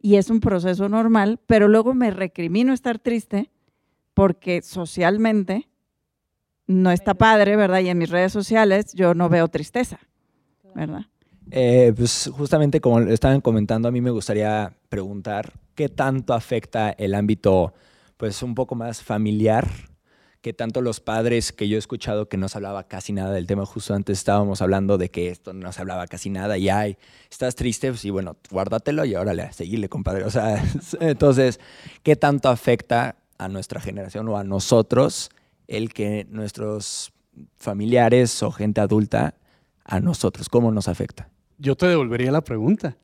y 0.00 0.16
es 0.16 0.30
un 0.30 0.40
proceso 0.40 0.88
normal, 0.88 1.40
pero 1.46 1.66
luego 1.66 1.94
me 1.94 2.12
recrimino 2.12 2.72
estar 2.72 2.98
triste 2.98 3.50
porque 4.18 4.62
socialmente 4.62 5.68
no 6.66 6.90
está 6.90 7.14
padre, 7.14 7.54
¿verdad? 7.54 7.78
Y 7.78 7.88
en 7.88 7.98
mis 7.98 8.10
redes 8.10 8.32
sociales 8.32 8.92
yo 8.92 9.14
no 9.14 9.28
veo 9.28 9.46
tristeza, 9.46 10.00
¿verdad? 10.74 11.02
Eh, 11.52 11.92
pues 11.96 12.28
justamente 12.36 12.80
como 12.80 12.98
estaban 12.98 13.40
comentando, 13.40 13.86
a 13.86 13.92
mí 13.92 14.00
me 14.00 14.10
gustaría 14.10 14.72
preguntar 14.88 15.52
qué 15.76 15.88
tanto 15.88 16.34
afecta 16.34 16.90
el 16.90 17.14
ámbito, 17.14 17.74
pues 18.16 18.42
un 18.42 18.56
poco 18.56 18.74
más 18.74 19.04
familiar, 19.04 19.68
que 20.40 20.52
tanto 20.52 20.80
los 20.80 20.98
padres 20.98 21.52
que 21.52 21.68
yo 21.68 21.76
he 21.76 21.78
escuchado 21.78 22.28
que 22.28 22.38
no 22.38 22.48
se 22.48 22.58
hablaba 22.58 22.88
casi 22.88 23.12
nada 23.12 23.30
del 23.30 23.46
tema, 23.46 23.66
justo 23.66 23.94
antes 23.94 24.18
estábamos 24.18 24.60
hablando 24.60 24.98
de 24.98 25.12
que 25.12 25.28
esto 25.28 25.52
no 25.52 25.70
se 25.70 25.80
hablaba 25.80 26.08
casi 26.08 26.28
nada 26.28 26.58
y 26.58 26.68
ay, 26.68 26.96
estás 27.30 27.54
triste, 27.54 27.90
pues 27.90 28.04
y 28.04 28.10
bueno, 28.10 28.36
guárdatelo 28.50 29.04
y 29.04 29.14
órale, 29.14 29.52
seguirle, 29.52 29.88
compadre. 29.88 30.24
O 30.24 30.30
sea, 30.30 30.60
entonces, 31.00 31.60
¿qué 32.02 32.16
tanto 32.16 32.48
afecta 32.48 33.14
a 33.38 33.48
nuestra 33.48 33.80
generación 33.80 34.28
o 34.28 34.36
a 34.36 34.44
nosotros 34.44 35.30
el 35.66 35.92
que 35.92 36.26
nuestros 36.30 37.12
familiares 37.56 38.42
o 38.42 38.50
gente 38.50 38.80
adulta 38.80 39.34
a 39.84 40.00
nosotros, 40.00 40.48
cómo 40.48 40.70
nos 40.72 40.88
afecta? 40.88 41.30
yo 41.58 41.76
te 41.76 41.86
devolvería 41.86 42.32
la 42.32 42.42
pregunta. 42.42 42.96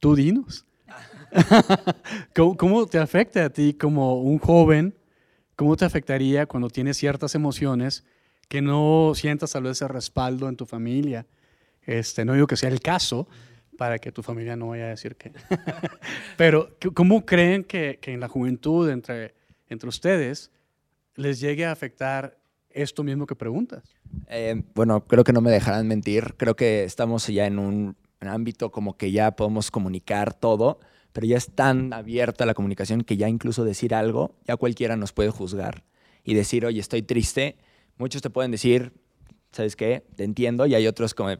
Tú 0.00 0.16
dinos. 0.16 0.66
¿Cómo, 2.34 2.86
te 2.86 2.98
afecta 2.98 3.44
a 3.44 3.50
ti 3.50 3.74
como 3.74 4.20
un 4.20 4.38
joven? 4.38 4.96
¿Cómo 5.54 5.76
te 5.76 5.84
afectaría 5.84 6.46
cuando 6.46 6.70
tienes 6.70 6.96
ciertas 6.96 7.34
emociones 7.34 8.04
que 8.48 8.62
no 8.62 9.12
sientas 9.14 9.52
tal 9.52 9.64
vez 9.64 9.72
ese 9.72 9.88
respaldo 9.88 10.48
en 10.48 10.56
tu 10.56 10.66
familia? 10.66 11.26
Este, 11.82 12.24
no 12.24 12.32
digo 12.32 12.46
que 12.46 12.56
sea 12.56 12.70
el 12.70 12.80
caso 12.80 13.28
para 13.76 13.98
que 13.98 14.10
tu 14.10 14.22
familia 14.22 14.56
no 14.56 14.68
vaya 14.68 14.84
a 14.84 14.88
decir 14.88 15.16
que... 15.16 15.32
Pero 16.36 16.76
¿cómo 16.94 17.26
creen 17.26 17.62
que, 17.62 17.98
en 18.02 18.20
la 18.20 18.28
juventud, 18.28 18.88
entre, 18.88 19.34
entre 19.68 19.88
ustedes, 19.88 20.50
les 21.14 21.40
llegue 21.40 21.64
a 21.64 21.72
afectar 21.72 22.38
esto 22.70 23.02
mismo 23.02 23.26
que 23.26 23.34
preguntas? 23.34 23.82
Eh, 24.28 24.62
bueno, 24.74 25.06
creo 25.06 25.24
que 25.24 25.32
no 25.32 25.40
me 25.40 25.50
dejarán 25.50 25.88
mentir. 25.88 26.34
Creo 26.36 26.56
que 26.56 26.84
estamos 26.84 27.26
ya 27.26 27.46
en 27.46 27.58
un 27.58 27.96
ámbito 28.20 28.70
como 28.70 28.96
que 28.96 29.12
ya 29.12 29.36
podemos 29.36 29.70
comunicar 29.70 30.34
todo, 30.34 30.80
pero 31.12 31.26
ya 31.26 31.36
es 31.36 31.50
tan 31.50 31.92
abierta 31.92 32.44
la 32.44 32.54
comunicación 32.54 33.02
que 33.02 33.16
ya 33.16 33.28
incluso 33.28 33.64
decir 33.64 33.94
algo, 33.94 34.36
ya 34.46 34.56
cualquiera 34.56 34.96
nos 34.96 35.12
puede 35.12 35.30
juzgar 35.30 35.84
y 36.24 36.34
decir, 36.34 36.66
oye, 36.66 36.80
estoy 36.80 37.02
triste. 37.02 37.56
Muchos 37.96 38.20
te 38.20 38.30
pueden 38.30 38.50
decir, 38.50 38.92
¿sabes 39.52 39.76
qué? 39.76 40.04
Te 40.16 40.24
entiendo. 40.24 40.66
Y 40.66 40.74
hay 40.74 40.86
otros 40.86 41.14
como, 41.14 41.30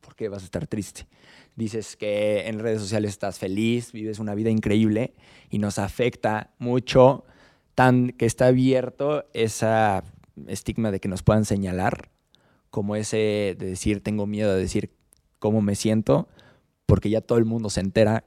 ¿por 0.00 0.14
qué 0.16 0.28
vas 0.28 0.42
a 0.42 0.44
estar 0.44 0.66
triste? 0.66 1.06
Dices 1.54 1.96
que 1.96 2.48
en 2.48 2.58
redes 2.58 2.80
sociales 2.80 3.10
estás 3.12 3.38
feliz, 3.38 3.92
vives 3.92 4.18
una 4.18 4.34
vida 4.34 4.50
increíble 4.50 5.14
y 5.48 5.58
nos 5.58 5.78
afecta 5.78 6.50
mucho 6.58 7.24
tan 7.74 8.10
que 8.10 8.26
está 8.26 8.46
abierto 8.46 9.24
esa 9.32 10.04
estigma 10.46 10.90
de 10.90 11.00
que 11.00 11.08
nos 11.08 11.22
puedan 11.22 11.44
señalar, 11.44 12.10
como 12.70 12.96
ese 12.96 13.56
de 13.58 13.66
decir 13.66 14.02
tengo 14.02 14.26
miedo 14.26 14.54
de 14.54 14.60
decir 14.60 14.90
cómo 15.38 15.60
me 15.62 15.74
siento, 15.74 16.28
porque 16.86 17.10
ya 17.10 17.20
todo 17.20 17.38
el 17.38 17.44
mundo 17.44 17.70
se 17.70 17.80
entera 17.80 18.24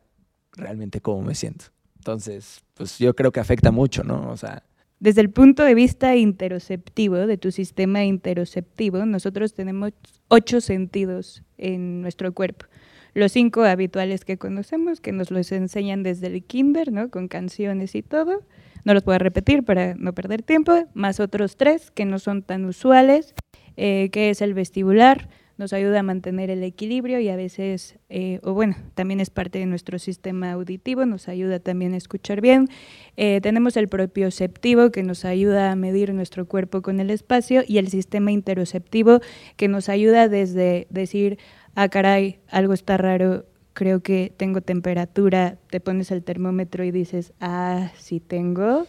realmente 0.54 1.02
cómo 1.02 1.22
me 1.22 1.36
siento. 1.36 1.66
Entonces, 1.98 2.62
pues 2.76 3.00
yo 3.00 3.16
creo 3.16 3.32
que 3.32 3.40
afecta 3.40 3.72
mucho, 3.72 4.04
¿no? 4.04 4.30
O 4.30 4.38
sea, 4.38 4.64
desde 5.00 5.22
el 5.22 5.30
punto 5.30 5.64
de 5.64 5.76
vista 5.76 6.16
interoceptivo, 6.16 7.16
de 7.28 7.38
tu 7.38 7.52
sistema 7.52 8.06
interoceptivo, 8.06 9.06
nosotros 9.06 9.54
tenemos 9.54 9.92
ocho 10.30 10.62
sentidos 10.62 11.44
en 11.58 12.02
nuestro 12.02 12.34
cuerpo. 12.34 12.66
Los 13.14 13.32
cinco 13.32 13.64
habituales 13.64 14.26
que 14.26 14.38
conocemos, 14.38 15.02
que 15.02 15.12
nos 15.12 15.32
los 15.32 15.52
enseñan 15.52 16.04
desde 16.04 16.28
el 16.28 16.44
kinder, 16.44 16.92
¿no? 16.92 17.10
Con 17.10 17.28
canciones 17.28 17.96
y 17.96 18.04
todo. 18.04 18.44
No 18.86 18.94
los 18.94 19.04
voy 19.04 19.16
a 19.16 19.20
repetir 19.20 19.64
para 19.64 19.96
no 19.96 20.14
perder 20.14 20.44
tiempo, 20.44 20.86
más 20.94 21.20
otros 21.20 21.58
tres 21.58 21.92
que 21.92 22.06
no 22.06 22.20
son 22.20 22.44
tan 22.44 22.66
usuales, 22.66 23.34
eh, 23.78 24.10
que 24.12 24.30
es 24.30 24.42
el 24.42 24.54
vestibular, 24.54 25.28
nos 25.58 25.74
ayuda 25.74 26.02
a 26.02 26.04
mantener 26.04 26.50
el 26.50 26.64
equilibrio 26.64 27.20
y 27.20 27.30
a 27.30 27.36
veces, 27.36 27.98
eh, 28.10 28.40
o 28.44 28.54
bueno, 28.54 28.76
también 28.94 29.22
es 29.22 29.30
parte 29.30 29.58
de 29.58 29.66
nuestro 29.66 30.00
sistema 30.00 30.52
auditivo, 30.52 31.06
nos 31.06 31.30
ayuda 31.30 31.60
también 31.60 31.94
a 31.94 31.98
escuchar 31.98 32.42
bien. 32.42 32.68
Eh, 33.16 33.40
tenemos 33.42 33.78
el 33.78 33.88
propioceptivo 33.88 34.92
que 34.92 35.02
nos 35.02 35.24
ayuda 35.24 35.72
a 35.72 35.76
medir 35.76 36.14
nuestro 36.14 36.46
cuerpo 36.46 36.82
con 36.82 37.00
el 37.00 37.10
espacio 37.10 37.64
y 37.66 37.78
el 37.78 37.88
sistema 37.88 38.32
interoceptivo 38.32 39.22
que 39.56 39.68
nos 39.68 39.88
ayuda 39.88 40.28
desde 40.28 40.88
decir, 40.90 41.40
ah, 41.74 41.88
caray, 41.88 42.40
algo 42.50 42.74
está 42.74 42.98
raro 42.98 43.46
creo 43.76 44.00
que 44.00 44.34
tengo 44.36 44.62
temperatura, 44.62 45.58
te 45.70 45.80
pones 45.80 46.10
el 46.10 46.24
termómetro 46.24 46.84
y 46.84 46.92
dices, 46.92 47.34
ah, 47.42 47.92
sí 48.00 48.20
tengo, 48.20 48.88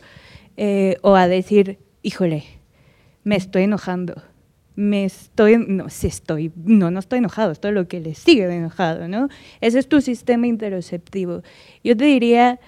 eh, 0.57 0.97
o 1.03 1.17
a 1.17 1.29
decir, 1.29 1.79
híjole, 2.03 2.45
me 3.25 3.35
estoy 3.35 3.65
enojando, 3.65 4.23
me 4.77 5.05
estoy, 5.05 5.59
no, 5.59 5.91
sí 5.91 6.07
estoy, 6.07 6.53
no, 6.55 6.93
no 6.93 7.01
estoy 7.01 7.19
enojado, 7.19 7.51
esto 7.51 7.67
es 7.69 7.75
lo 7.75 7.89
que 7.89 8.01
le 8.01 8.15
sigue 8.15 8.47
de 8.47 8.57
enojado, 8.57 9.09
¿no? 9.09 9.29
Ese 9.61 9.81
es 9.81 9.89
tu 9.89 10.01
sistema 10.01 10.47
interoceptivo. 10.47 11.43
Yo 11.83 11.97
te 11.97 12.05
diría, 12.05 12.61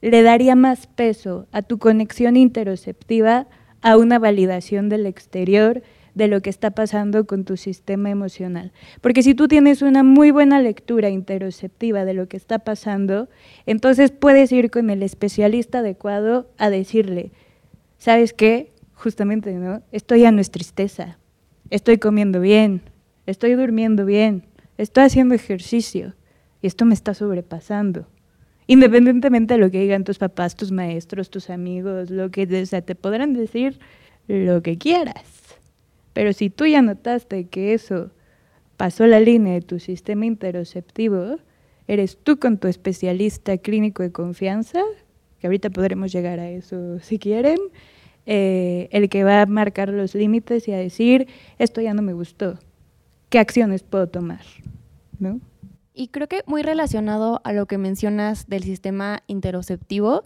le 0.00 0.22
daría 0.22 0.56
más 0.56 0.88
peso 0.88 1.46
a 1.52 1.62
tu 1.62 1.78
conexión 1.78 2.36
interoceptiva 2.36 3.46
a 3.80 3.96
una 3.96 4.18
validación 4.18 4.88
del 4.88 5.06
exterior, 5.06 5.82
de 6.14 6.28
lo 6.28 6.40
que 6.40 6.50
está 6.50 6.70
pasando 6.70 7.26
con 7.26 7.44
tu 7.44 7.56
sistema 7.56 8.10
emocional. 8.10 8.72
Porque 9.00 9.22
si 9.22 9.34
tú 9.34 9.48
tienes 9.48 9.82
una 9.82 10.02
muy 10.02 10.30
buena 10.30 10.60
lectura 10.60 11.10
interoceptiva 11.10 12.04
de 12.04 12.14
lo 12.14 12.28
que 12.28 12.36
está 12.36 12.58
pasando, 12.58 13.28
entonces 13.66 14.10
puedes 14.10 14.52
ir 14.52 14.70
con 14.70 14.90
el 14.90 15.02
especialista 15.02 15.78
adecuado 15.78 16.50
a 16.58 16.70
decirle, 16.70 17.32
¿sabes 17.98 18.32
qué? 18.32 18.72
Justamente, 18.94 19.52
¿no? 19.54 19.82
Esto 19.92 20.16
ya 20.16 20.32
no 20.32 20.40
es 20.40 20.50
tristeza. 20.50 21.18
Estoy 21.70 21.98
comiendo 21.98 22.40
bien, 22.40 22.82
estoy 23.26 23.54
durmiendo 23.54 24.04
bien, 24.04 24.44
estoy 24.78 25.04
haciendo 25.04 25.34
ejercicio 25.34 26.14
y 26.62 26.66
esto 26.66 26.84
me 26.84 26.94
está 26.94 27.14
sobrepasando. 27.14 28.06
Independientemente 28.66 29.54
de 29.54 29.60
lo 29.60 29.70
que 29.70 29.80
digan 29.80 30.04
tus 30.04 30.18
papás, 30.18 30.54
tus 30.54 30.70
maestros, 30.70 31.30
tus 31.30 31.50
amigos, 31.50 32.10
lo 32.10 32.30
que 32.30 32.46
te 32.46 32.94
podrán 32.94 33.32
decir 33.32 33.78
lo 34.28 34.62
que 34.62 34.78
quieras. 34.78 35.49
Pero 36.12 36.32
si 36.32 36.50
tú 36.50 36.66
ya 36.66 36.82
notaste 36.82 37.48
que 37.48 37.74
eso 37.74 38.10
pasó 38.76 39.06
la 39.06 39.20
línea 39.20 39.54
de 39.54 39.60
tu 39.60 39.78
sistema 39.78 40.26
interoceptivo, 40.26 41.36
eres 41.86 42.18
tú 42.22 42.38
con 42.38 42.58
tu 42.58 42.68
especialista 42.68 43.58
clínico 43.58 44.02
de 44.02 44.12
confianza, 44.12 44.82
que 45.38 45.46
ahorita 45.46 45.70
podremos 45.70 46.12
llegar 46.12 46.38
a 46.40 46.50
eso 46.50 46.98
si 47.00 47.18
quieren, 47.18 47.58
eh, 48.26 48.88
el 48.92 49.08
que 49.08 49.24
va 49.24 49.42
a 49.42 49.46
marcar 49.46 49.88
los 49.88 50.14
límites 50.14 50.68
y 50.68 50.72
a 50.72 50.76
decir, 50.76 51.26
esto 51.58 51.80
ya 51.80 51.94
no 51.94 52.02
me 52.02 52.12
gustó, 52.12 52.58
¿qué 53.28 53.38
acciones 53.38 53.82
puedo 53.82 54.08
tomar? 54.08 54.42
¿No? 55.18 55.40
Y 55.94 56.08
creo 56.08 56.28
que 56.28 56.42
muy 56.46 56.62
relacionado 56.62 57.40
a 57.44 57.52
lo 57.52 57.66
que 57.66 57.76
mencionas 57.76 58.48
del 58.48 58.62
sistema 58.62 59.22
interoceptivo, 59.26 60.22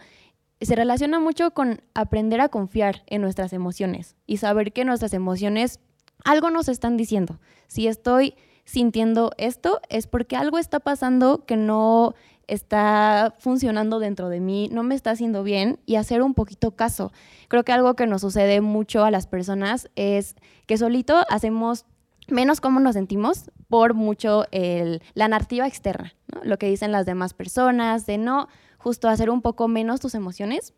se 0.67 0.77
relaciona 0.77 1.21
mucho 1.21 1.53
con 1.53 1.83
aprender 1.95 2.41
a 2.41 2.49
confiar 2.49 3.03
en 3.07 3.23
nuestras 3.23 3.53
emociones 3.53 4.17
y 4.27 4.39
saber 4.39 4.73
que 4.73 4.85
nuestras 4.85 5.15
emociones 5.15 5.81
algo 6.25 6.51
nos 6.51 6.69
están 6.69 6.97
diciendo. 6.97 7.41
Si 7.67 7.87
estoy 7.87 8.35
sintiendo 8.65 9.33
esto 9.37 9.81
es 9.89 10.07
porque 10.07 10.37
algo 10.37 10.59
está 10.59 10.81
pasando 10.81 11.45
que 11.45 11.57
no 11.57 12.15
está 12.47 13.35
funcionando 13.39 13.99
dentro 13.99 14.29
de 14.29 14.41
mí, 14.41 14.69
no 14.71 14.83
me 14.83 14.95
está 14.95 15.11
haciendo 15.11 15.43
bien 15.43 15.81
y 15.87 15.97
hacer 15.97 16.23
un 16.23 16.35
poquito 16.35 16.73
caso. 16.73 17.13
Creo 17.49 17.65
que 17.65 17.73
algo 17.73 17.95
que 17.95 18.07
nos 18.07 18.21
sucede 18.21 18.61
mucho 18.61 19.05
a 19.05 19.11
las 19.11 19.27
personas 19.27 19.91
es 19.97 20.37
que 20.67 20.79
solito 20.79 21.25
hacemos 21.29 21.85
menos 22.29 22.61
cómo 22.61 22.81
nos 22.81 22.95
sentimos 22.95 23.51
por 23.69 23.95
mucho 23.95 24.45
la 24.53 25.29
narrativa 25.29 25.67
externa, 25.67 26.15
lo 26.43 26.59
que 26.59 26.69
dicen 26.69 26.93
las 26.93 27.07
demás 27.07 27.35
personas, 27.35 28.07
de 28.07 28.19
no 28.19 28.49
justo 28.85 29.09
hacer 29.09 29.31
un 29.31 29.41
poco 29.41 29.67
menos 29.67 30.01
tus 30.01 30.15
emociones 30.15 30.75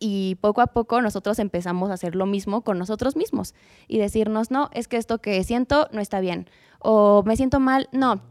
y 0.00 0.34
poco 0.40 0.60
a 0.60 0.66
poco 0.66 1.00
nosotros 1.00 1.38
empezamos 1.38 1.88
a 1.88 1.94
hacer 1.94 2.16
lo 2.16 2.26
mismo 2.26 2.62
con 2.62 2.80
nosotros 2.80 3.14
mismos 3.14 3.54
y 3.86 3.98
decirnos, 3.98 4.50
no, 4.50 4.70
es 4.72 4.88
que 4.88 4.96
esto 4.96 5.20
que 5.20 5.42
siento 5.44 5.88
no 5.92 6.00
está 6.00 6.18
bien 6.18 6.50
o 6.80 7.22
me 7.24 7.36
siento 7.36 7.60
mal, 7.60 7.88
no, 7.92 8.22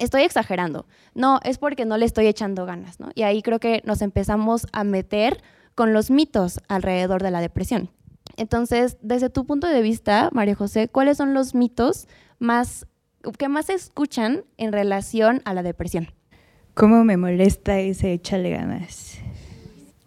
estoy 0.00 0.22
exagerando, 0.22 0.84
no, 1.14 1.38
es 1.44 1.58
porque 1.58 1.84
no 1.84 1.96
le 1.96 2.06
estoy 2.06 2.26
echando 2.26 2.66
ganas, 2.66 2.98
¿no? 2.98 3.10
Y 3.14 3.22
ahí 3.22 3.40
creo 3.40 3.60
que 3.60 3.82
nos 3.84 4.02
empezamos 4.02 4.66
a 4.72 4.82
meter 4.82 5.44
con 5.76 5.92
los 5.92 6.10
mitos 6.10 6.60
alrededor 6.66 7.22
de 7.22 7.30
la 7.30 7.40
depresión. 7.40 7.88
Entonces, 8.36 8.98
desde 9.00 9.30
tu 9.30 9.46
punto 9.46 9.68
de 9.68 9.80
vista, 9.80 10.28
María 10.32 10.56
José, 10.56 10.88
¿cuáles 10.88 11.18
son 11.18 11.34
los 11.34 11.54
mitos 11.54 12.08
más 12.40 12.88
que 13.38 13.48
más 13.48 13.66
se 13.66 13.74
escuchan 13.74 14.44
en 14.56 14.72
relación 14.72 15.40
a 15.44 15.54
la 15.54 15.62
depresión? 15.62 16.08
¿Cómo 16.74 17.04
me 17.04 17.18
molesta 17.18 17.78
ese 17.80 18.14
échale 18.14 18.48
ganas? 18.48 19.18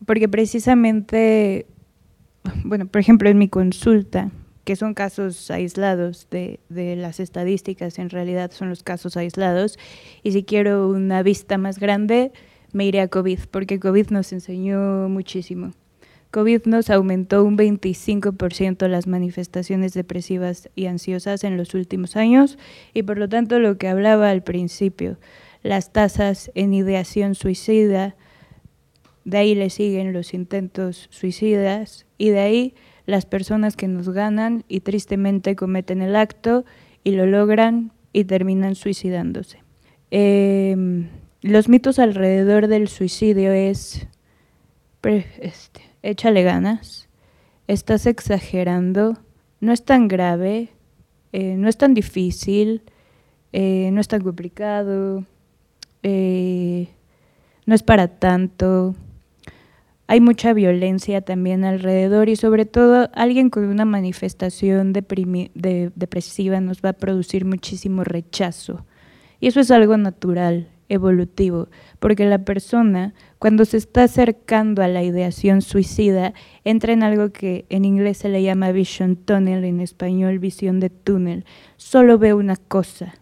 Porque 0.07 0.27
precisamente, 0.27 1.67
bueno, 2.63 2.87
por 2.87 3.01
ejemplo, 3.01 3.29
en 3.29 3.37
mi 3.37 3.49
consulta, 3.49 4.31
que 4.63 4.75
son 4.75 4.95
casos 4.95 5.51
aislados 5.51 6.27
de, 6.31 6.59
de, 6.69 6.95
las 6.95 7.19
estadísticas, 7.19 7.99
en 7.99 8.09
realidad 8.09 8.51
son 8.51 8.69
los 8.69 8.81
casos 8.81 9.15
aislados. 9.15 9.77
Y 10.23 10.31
si 10.31 10.43
quiero 10.43 10.89
una 10.89 11.21
vista 11.21 11.59
más 11.59 11.77
grande, 11.77 12.31
me 12.73 12.85
iré 12.85 12.99
a 13.01 13.09
COVID, 13.09 13.41
porque 13.51 13.79
COVID 13.79 14.09
nos 14.09 14.33
enseñó 14.33 15.07
muchísimo. 15.07 15.71
COVID 16.31 16.63
nos 16.65 16.89
aumentó 16.89 17.45
un 17.45 17.57
25% 17.57 18.87
las 18.87 19.05
manifestaciones 19.07 19.93
depresivas 19.93 20.69
y 20.75 20.87
ansiosas 20.87 21.43
en 21.43 21.57
los 21.57 21.75
últimos 21.75 22.15
años 22.17 22.57
y 22.93 23.03
por 23.03 23.17
lo 23.17 23.29
tanto 23.29 23.59
lo 23.59 23.77
que 23.77 23.87
hablaba 23.87 24.31
al 24.31 24.43
principio, 24.43 25.17
las 25.65 25.91
tasas 25.91 26.51
en 26.53 26.75
ideación 26.75 27.33
suicida, 27.33 28.15
de 29.23 29.37
ahí 29.39 29.55
le 29.55 29.71
siguen 29.71 30.13
los 30.13 30.35
intentos 30.35 31.07
suicidas 31.09 32.05
y 32.19 32.29
de 32.29 32.39
ahí 32.39 32.75
las 33.07 33.25
personas 33.25 33.75
que 33.75 33.87
nos 33.87 34.09
ganan 34.09 34.63
y 34.67 34.81
tristemente 34.81 35.55
cometen 35.55 36.03
el 36.03 36.15
acto 36.15 36.65
y 37.03 37.13
lo 37.13 37.25
logran 37.25 37.93
y 38.13 38.25
terminan 38.25 38.75
suicidándose. 38.75 39.63
Em, 40.11 41.07
los 41.41 41.67
mitos 41.67 41.97
alrededor 41.97 42.67
del 42.67 42.87
suicidio 42.87 43.51
es, 43.51 44.07
este, 45.01 45.81
échale 46.03 46.43
ganas, 46.43 47.09
estás 47.67 48.05
exagerando, 48.05 49.17
no 49.61 49.73
es 49.73 49.83
tan 49.83 50.07
grave, 50.07 50.69
eh, 51.33 51.55
no 51.57 51.67
es 51.67 51.77
tan 51.77 51.95
difícil, 51.95 52.83
eh, 53.51 53.89
no 53.91 53.99
es 53.99 54.07
tan 54.07 54.21
complicado, 54.21 55.25
eh, 56.07 56.89
no 57.65 57.73
es 57.73 57.81
para 57.81 58.07
tanto, 58.07 58.93
hay 60.05 60.21
mucha 60.21 60.53
violencia 60.53 61.21
también 61.21 61.63
alrededor 61.63 62.29
y 62.29 62.35
sobre 62.35 62.67
todo 62.67 63.09
alguien 63.15 63.49
con 63.49 63.65
una 63.65 63.85
manifestación 63.85 64.93
depresiva 64.93 66.61
nos 66.61 66.83
va 66.83 66.89
a 66.89 66.93
producir 66.93 67.45
muchísimo 67.45 68.03
rechazo. 68.03 68.85
Y 69.39 69.47
eso 69.47 69.59
es 69.59 69.71
algo 69.71 69.97
natural, 69.97 70.69
evolutivo, 70.89 71.69
porque 71.97 72.25
la 72.27 72.45
persona 72.45 73.15
cuando 73.39 73.65
se 73.65 73.77
está 73.77 74.03
acercando 74.03 74.83
a 74.83 74.87
la 74.87 75.01
ideación 75.01 75.63
suicida 75.63 76.35
entra 76.63 76.93
en 76.93 77.01
algo 77.01 77.31
que 77.31 77.65
en 77.69 77.83
inglés 77.83 78.19
se 78.19 78.29
le 78.29 78.43
llama 78.43 78.71
vision 78.71 79.15
tunnel, 79.15 79.63
en 79.63 79.79
español 79.79 80.37
visión 80.37 80.79
de 80.79 80.91
túnel. 80.91 81.45
Solo 81.77 82.19
ve 82.19 82.35
una 82.35 82.57
cosa, 82.57 83.15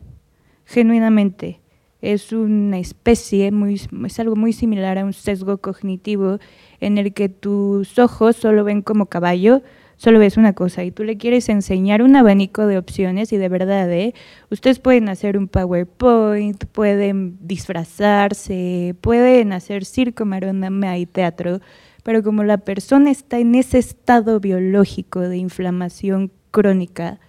genuinamente 0.66 1.63
es 2.04 2.34
una 2.34 2.80
especie, 2.80 3.50
muy, 3.54 3.76
es 4.06 4.20
algo 4.20 4.36
muy 4.36 4.52
similar 4.52 4.98
a 4.98 5.06
un 5.06 5.14
sesgo 5.14 5.60
cognitivo 5.60 6.38
en 6.82 6.98
el 6.98 7.14
que 7.14 7.30
tus 7.30 7.98
ojos 7.98 8.36
solo 8.36 8.66
ven 8.66 8.82
como 8.82 9.06
caballo, 9.06 9.62
solo 9.96 10.20
ves 10.20 10.36
una 10.36 10.52
cosa 10.52 10.84
y 10.84 10.92
tú 10.92 11.06
le 11.06 11.18
quieres 11.18 11.48
enseñar 11.48 12.02
un 12.02 12.18
abanico 12.18 12.68
de 12.68 12.78
opciones 12.78 13.32
y 13.32 13.38
de 13.38 13.48
verdad, 13.48 13.90
¿eh? 13.90 14.14
ustedes 14.50 14.80
pueden 14.80 15.08
hacer 15.08 15.38
un 15.38 15.48
PowerPoint, 15.48 16.66
pueden 16.66 17.38
disfrazarse, 17.40 18.96
pueden 19.00 19.54
hacer 19.54 19.86
circo, 19.86 20.26
maroma 20.26 20.98
y 20.98 21.06
teatro, 21.06 21.62
pero 22.04 22.22
como 22.22 22.44
la 22.44 22.58
persona 22.58 23.12
está 23.12 23.40
en 23.40 23.56
ese 23.56 23.78
estado 23.78 24.42
biológico 24.42 25.22
de 25.22 25.38
inflamación 25.38 26.34
crónica, 26.52 27.22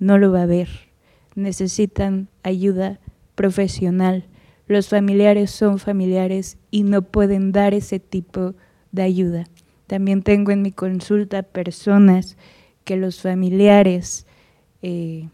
no 0.00 0.18
lo 0.18 0.32
va 0.32 0.42
a 0.42 0.46
ver. 0.46 0.68
Necesitan 1.36 2.28
ayuda 2.42 2.98
profesional. 3.36 4.24
Los 4.66 4.88
familiares 4.88 5.52
son 5.52 5.78
familiares 5.78 6.58
y 6.72 6.82
no 6.82 7.02
pueden 7.02 7.52
dar 7.52 7.72
ese 7.72 8.00
tipo 8.00 8.54
de 8.90 9.02
ayuda. 9.02 9.44
También 9.86 10.22
tengo 10.22 10.50
en 10.50 10.62
mi 10.62 10.72
consulta 10.72 11.44
personas 11.44 12.36
que 12.82 12.96
los 12.96 13.22
familiares, 13.22 14.26
eh, 14.82 15.28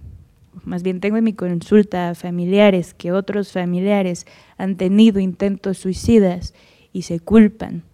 más 0.64 0.82
bien 0.82 1.00
tengo 1.00 1.16
en 1.16 1.24
mi 1.24 1.32
consulta 1.32 2.14
familiares 2.14 2.92
que 2.92 3.12
otros 3.12 3.52
familiares 3.52 4.26
han 4.58 4.76
tenido 4.76 5.20
intentos 5.20 5.78
suicidas 5.78 6.52
y 6.92 7.02
se 7.02 7.20
culpan. 7.20 7.84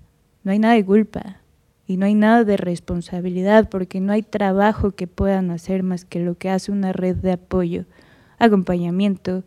No 0.42 0.50
hay 0.50 0.58
nada 0.58 0.74
de 0.74 0.84
culpa 0.84 1.40
y 1.86 1.96
no 1.96 2.06
hay 2.06 2.14
nada 2.14 2.42
de 2.42 2.56
responsabilidad 2.56 3.68
porque 3.68 4.00
no 4.00 4.12
hay 4.12 4.22
trabajo 4.22 4.92
que 4.92 5.06
puedan 5.06 5.50
hacer 5.50 5.84
más 5.84 6.04
que 6.04 6.20
lo 6.20 6.36
que 6.36 6.50
hace 6.50 6.72
una 6.72 6.92
red 6.92 7.16
de 7.16 7.32
apoyo, 7.32 7.84
acompañamiento, 8.38 9.44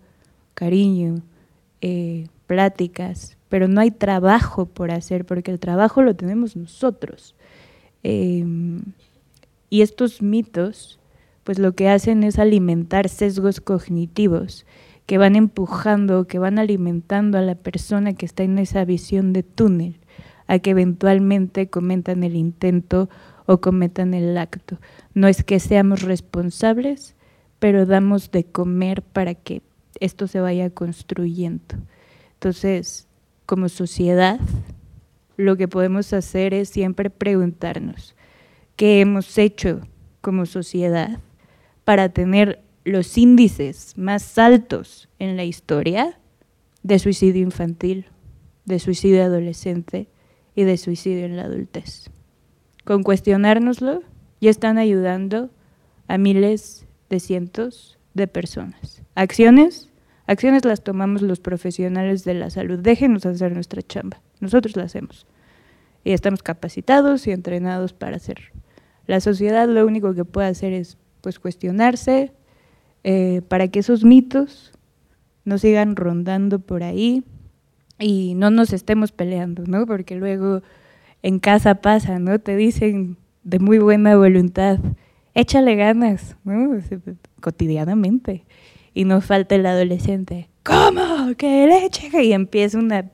cariño, 0.53 1.21
eh, 1.81 2.27
pláticas, 2.47 3.37
pero 3.49 3.67
no 3.67 3.81
hay 3.81 3.91
trabajo 3.91 4.65
por 4.65 4.91
hacer 4.91 5.25
porque 5.25 5.51
el 5.51 5.59
trabajo 5.59 6.01
lo 6.01 6.15
tenemos 6.15 6.55
nosotros. 6.55 7.35
Em, 8.03 8.81
y 9.69 9.81
estos 9.81 10.21
mitos, 10.21 10.99
pues 11.43 11.59
lo 11.59 11.73
que 11.73 11.89
hacen 11.89 12.23
es 12.23 12.39
alimentar 12.39 13.09
sesgos 13.09 13.61
cognitivos 13.61 14.65
que 15.05 15.17
van 15.17 15.35
empujando, 15.35 16.27
que 16.27 16.39
van 16.39 16.59
alimentando 16.59 17.37
a 17.37 17.41
la 17.41 17.55
persona 17.55 18.13
que 18.13 18.25
está 18.25 18.43
en 18.43 18.59
esa 18.59 18.85
visión 18.85 19.33
de 19.33 19.43
túnel, 19.43 19.97
a 20.47 20.59
que 20.59 20.71
eventualmente 20.71 21.69
cometan 21.69 22.23
el 22.23 22.35
intento 22.35 23.09
o 23.45 23.59
cometan 23.59 24.13
el 24.13 24.37
acto. 24.37 24.77
No 25.13 25.27
es 25.27 25.43
que 25.43 25.59
seamos 25.59 26.03
responsables, 26.03 27.15
pero 27.59 27.85
damos 27.85 28.31
de 28.31 28.43
comer 28.43 29.01
para 29.01 29.35
que 29.35 29.61
esto 30.01 30.27
se 30.27 30.41
vaya 30.41 30.69
construyendo. 30.71 31.75
Entonces, 32.33 33.07
como 33.45 33.69
sociedad, 33.69 34.39
lo 35.37 35.55
que 35.55 35.67
podemos 35.67 36.11
hacer 36.11 36.53
es 36.53 36.69
siempre 36.69 37.09
preguntarnos 37.09 38.15
qué 38.75 38.99
hemos 38.99 39.37
hecho 39.37 39.81
como 40.19 40.45
sociedad 40.45 41.19
para 41.85 42.09
tener 42.09 42.63
los 42.83 43.17
índices 43.17 43.93
más 43.95 44.37
altos 44.37 45.07
en 45.19 45.37
la 45.37 45.43
historia 45.43 46.19
de 46.81 46.97
suicidio 46.97 47.43
infantil, 47.43 48.07
de 48.65 48.79
suicidio 48.79 49.23
adolescente 49.23 50.07
y 50.55 50.63
de 50.63 50.77
suicidio 50.77 51.25
en 51.25 51.37
la 51.37 51.43
adultez. 51.43 52.09
Con 52.85 53.03
cuestionárnoslo 53.03 54.01
ya 54.39 54.49
están 54.49 54.79
ayudando 54.79 55.51
a 56.07 56.17
miles 56.17 56.87
de 57.09 57.19
cientos 57.19 57.99
de 58.15 58.27
personas. 58.27 59.03
Acciones 59.13 59.90
Acciones 60.31 60.63
las 60.63 60.81
tomamos 60.81 61.21
los 61.21 61.41
profesionales 61.41 62.23
de 62.23 62.33
la 62.33 62.49
salud. 62.49 62.79
Déjenos 62.79 63.25
hacer 63.25 63.51
nuestra 63.51 63.81
chamba. 63.81 64.21
nosotros 64.39 64.77
lo 64.77 64.81
hacemos. 64.81 65.27
Y 66.05 66.13
estamos 66.13 66.41
capacitados 66.41 67.27
y 67.27 67.31
entrenados 67.31 67.91
para 67.91 68.15
hacerlo. 68.15 68.45
La 69.07 69.19
sociedad 69.19 69.67
lo 69.67 69.85
único 69.85 70.13
que 70.13 70.23
puede 70.23 70.47
hacer 70.47 70.71
es 70.71 70.97
pues 71.19 71.37
cuestionarse 71.37 72.31
eh, 73.03 73.41
para 73.49 73.67
que 73.67 73.79
esos 73.79 74.05
mitos 74.05 74.71
no 75.43 75.57
sigan 75.57 75.97
rondando 75.97 76.59
por 76.59 76.83
ahí 76.83 77.25
y 77.99 78.33
no 78.35 78.51
nos 78.51 78.71
estemos 78.71 79.11
peleando, 79.11 79.63
¿no? 79.67 79.85
Porque 79.85 80.15
luego 80.15 80.61
en 81.23 81.39
casa 81.39 81.75
pasa, 81.81 82.19
¿no? 82.19 82.39
Te 82.39 82.55
dicen 82.55 83.17
de 83.43 83.59
muy 83.59 83.79
buena 83.79 84.15
voluntad, 84.15 84.79
échale 85.33 85.75
ganas, 85.75 86.37
¿no? 86.45 86.79
cotidianamente. 87.41 88.45
Y 88.93 89.05
nos 89.05 89.25
falta 89.25 89.55
el 89.55 89.65
adolescente, 89.65 90.49
¿cómo? 90.63 91.35
¿Qué 91.37 91.67
leche? 91.67 92.23
Y 92.23 92.33
empieza 92.33 92.77
una 92.77 93.09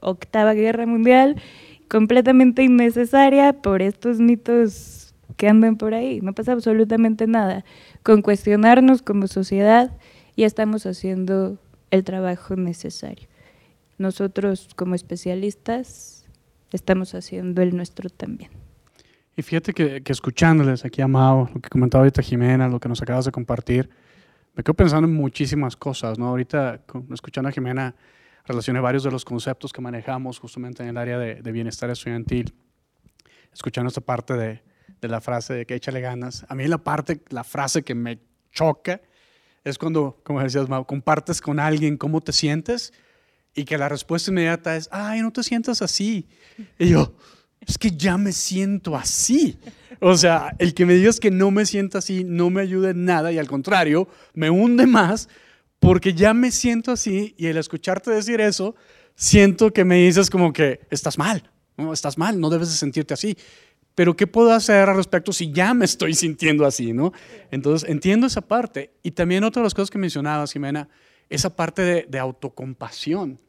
octava 0.00 0.54
guerra 0.54 0.86
mundial 0.86 1.40
completamente 1.88 2.62
innecesaria 2.62 3.52
por 3.52 3.82
estos 3.82 4.18
mitos 4.18 5.14
que 5.36 5.48
andan 5.48 5.76
por 5.76 5.94
ahí. 5.94 6.20
No 6.20 6.32
pasa 6.32 6.52
absolutamente 6.52 7.26
nada. 7.26 7.64
Con 8.02 8.22
cuestionarnos 8.22 9.02
como 9.02 9.26
sociedad 9.26 9.90
ya 10.36 10.46
estamos 10.46 10.86
haciendo 10.86 11.58
el 11.90 12.04
trabajo 12.04 12.56
necesario. 12.56 13.28
Nosotros 13.98 14.68
como 14.76 14.94
especialistas 14.94 16.26
estamos 16.72 17.14
haciendo 17.14 17.62
el 17.62 17.74
nuestro 17.76 18.10
también. 18.10 18.50
Y 19.36 19.42
fíjate 19.42 19.72
que, 19.72 20.02
escuchándoles 20.06 20.84
aquí 20.84 21.02
a 21.02 21.08
Mao, 21.08 21.50
lo 21.54 21.60
que 21.60 21.68
comentaba 21.68 22.02
ahorita 22.02 22.22
Jimena, 22.22 22.68
lo 22.68 22.80
que 22.80 22.88
nos 22.88 23.02
acabas 23.02 23.26
de 23.26 23.32
compartir, 23.32 23.90
me 24.56 24.62
quedo 24.62 24.74
pensando 24.74 25.06
en 25.06 25.14
muchísimas 25.14 25.76
cosas, 25.76 26.18
¿no? 26.18 26.28
Ahorita, 26.28 26.80
escuchando 27.12 27.50
a 27.50 27.52
Jimena, 27.52 27.94
relacioné 28.46 28.80
varios 28.80 29.04
de 29.04 29.10
los 29.10 29.24
conceptos 29.24 29.70
que 29.70 29.82
manejamos 29.82 30.38
justamente 30.38 30.82
en 30.82 30.88
el 30.88 30.96
área 30.96 31.18
de, 31.18 31.52
bienestar 31.52 31.90
estudiantil, 31.90 32.54
escuchando 33.52 33.88
esta 33.88 34.00
parte 34.00 34.32
de, 34.32 34.62
de, 35.02 35.08
la 35.08 35.20
frase 35.20 35.52
de 35.52 35.66
que 35.66 35.74
échale 35.74 36.00
ganas. 36.00 36.46
A 36.48 36.54
mí 36.54 36.66
la 36.68 36.78
parte, 36.78 37.20
la 37.28 37.44
frase 37.44 37.82
que 37.82 37.94
me 37.94 38.18
choca 38.50 39.02
es 39.62 39.76
cuando, 39.76 40.22
como 40.24 40.40
decías, 40.40 40.70
Mau, 40.70 40.86
compartes 40.86 41.42
con 41.42 41.60
alguien 41.60 41.98
cómo 41.98 42.22
te 42.22 42.32
sientes 42.32 42.94
y 43.54 43.66
que 43.66 43.76
la 43.76 43.90
respuesta 43.90 44.30
inmediata 44.30 44.74
es, 44.76 44.88
ay, 44.90 45.20
no 45.20 45.32
te 45.32 45.42
sientas 45.42 45.82
así. 45.82 46.28
Y 46.78 46.88
yo, 46.88 47.14
es 47.66 47.78
que 47.78 47.90
ya 47.90 48.16
me 48.16 48.32
siento 48.32 48.96
así. 48.96 49.58
O 50.00 50.16
sea, 50.16 50.54
el 50.58 50.74
que 50.74 50.86
me 50.86 50.94
digas 50.94 51.18
que 51.18 51.30
no 51.30 51.50
me 51.50 51.66
siento 51.66 51.98
así 51.98 52.22
no 52.24 52.50
me 52.50 52.60
ayuda 52.60 52.90
en 52.90 53.04
nada 53.04 53.32
y 53.32 53.38
al 53.38 53.48
contrario, 53.48 54.08
me 54.34 54.50
hunde 54.50 54.86
más 54.86 55.28
porque 55.78 56.14
ya 56.14 56.34
me 56.34 56.50
siento 56.50 56.92
así 56.92 57.34
y 57.36 57.46
el 57.46 57.56
escucharte 57.56 58.10
decir 58.10 58.40
eso, 58.40 58.74
siento 59.14 59.72
que 59.72 59.84
me 59.84 59.96
dices 59.96 60.30
como 60.30 60.52
que 60.52 60.80
estás 60.90 61.18
mal, 61.18 61.50
no, 61.76 61.92
estás 61.92 62.18
mal, 62.18 62.40
no 62.40 62.50
debes 62.50 62.68
de 62.68 62.74
sentirte 62.74 63.14
así. 63.14 63.36
Pero 63.94 64.14
¿qué 64.14 64.26
puedo 64.26 64.52
hacer 64.52 64.88
al 64.88 64.96
respecto 64.96 65.32
si 65.32 65.50
ya 65.52 65.72
me 65.72 65.86
estoy 65.86 66.14
sintiendo 66.14 66.66
así, 66.66 66.92
no? 66.92 67.12
Entonces, 67.50 67.88
entiendo 67.88 68.26
esa 68.26 68.42
parte. 68.42 68.92
Y 69.02 69.12
también 69.12 69.42
otra 69.42 69.62
de 69.62 69.64
las 69.64 69.74
cosas 69.74 69.90
que 69.90 69.96
mencionabas, 69.96 70.52
Jimena, 70.52 70.90
esa 71.30 71.56
parte 71.56 71.80
de, 71.80 72.06
de 72.06 72.18
autocompasión, 72.18 73.40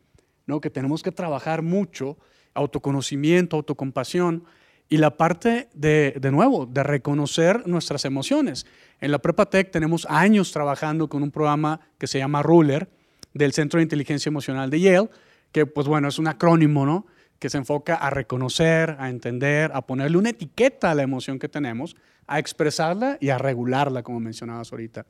¿no? 0.46 0.62
Que 0.62 0.70
tenemos 0.70 1.04
que 1.04 1.12
trabajar 1.12 1.64
mucho, 1.64 2.18
autoconocimiento, 2.58 3.56
autocompasión, 3.56 4.43
y 4.89 4.98
la 4.98 5.17
parte 5.17 5.67
de, 5.74 6.15
de 6.20 6.32
nuevo, 6.32 6.65
de 6.65 6.82
reconocer 6.82 7.67
nuestras 7.67 8.06
emociones. 8.06 8.65
En 9.02 9.12
la 9.12 9.20
Prepa 9.20 9.50
Tech 9.50 9.70
tenemos 9.70 10.08
años 10.10 10.52
trabajando 10.52 11.10
con 11.10 11.24
un 11.24 11.32
programa 11.32 11.82
que 11.98 12.08
se 12.08 12.20
llama 12.20 12.41
Ruler 12.41 12.89
del 13.34 13.52
Centro 13.52 13.80
de 13.80 13.84
Inteligencia 13.84 14.30
Emocional 14.30 14.70
de 14.70 14.80
Yale, 14.80 15.10
que 15.52 15.65
pues 15.65 15.88
bueno, 15.88 16.08
es 16.08 16.20
un 16.20 16.28
acrónimo, 16.28 16.86
¿no? 16.86 17.06
Que 17.38 17.50
se 17.50 17.58
enfoca 17.58 17.96
a 17.96 18.10
reconocer, 18.10 18.96
a 18.98 19.10
entender, 19.10 19.72
a 19.74 19.82
ponerle 19.86 20.17
una 20.17 20.30
etiqueta 20.30 20.91
a 20.91 20.96
la 20.96 21.04
emoción 21.04 21.38
que 21.38 21.50
tenemos, 21.50 21.96
a 22.26 22.39
expresarla 22.39 23.17
y 23.20 23.30
a 23.30 23.38
regularla, 23.38 24.04
como 24.04 24.20
mencionabas 24.22 24.72
ahorita. 24.72 25.06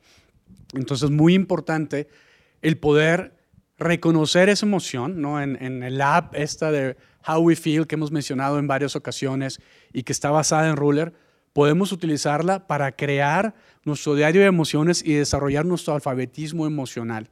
Entonces, 0.74 1.10
muy 1.10 1.34
importante 1.34 2.08
el 2.62 2.78
poder 2.78 3.34
reconocer 3.78 4.48
esa 4.48 4.66
emoción, 4.66 5.20
¿no? 5.22 5.40
En, 5.40 5.56
en 5.62 5.84
el 5.84 6.00
app 6.00 6.34
esta 6.34 6.72
de 6.72 6.96
How 7.28 7.40
We 7.40 7.56
Feel 7.56 7.86
que 7.86 7.96
hemos 7.96 8.10
mencionado 8.10 8.58
en 8.58 8.66
varias 8.66 8.96
ocasiones 8.96 9.60
y 9.92 10.02
que 10.02 10.12
está 10.12 10.30
basada 10.30 10.68
en 10.68 10.76
Ruler, 10.76 11.12
podemos 11.52 11.92
utilizarla 11.92 12.66
para 12.66 12.92
crear 12.92 13.54
nuestro 13.84 14.14
diario 14.14 14.40
de 14.40 14.46
emociones 14.46 15.02
y 15.04 15.14
desarrollar 15.14 15.66
nuestro 15.66 15.94
alfabetismo 15.94 16.66
emocional. 16.66 17.28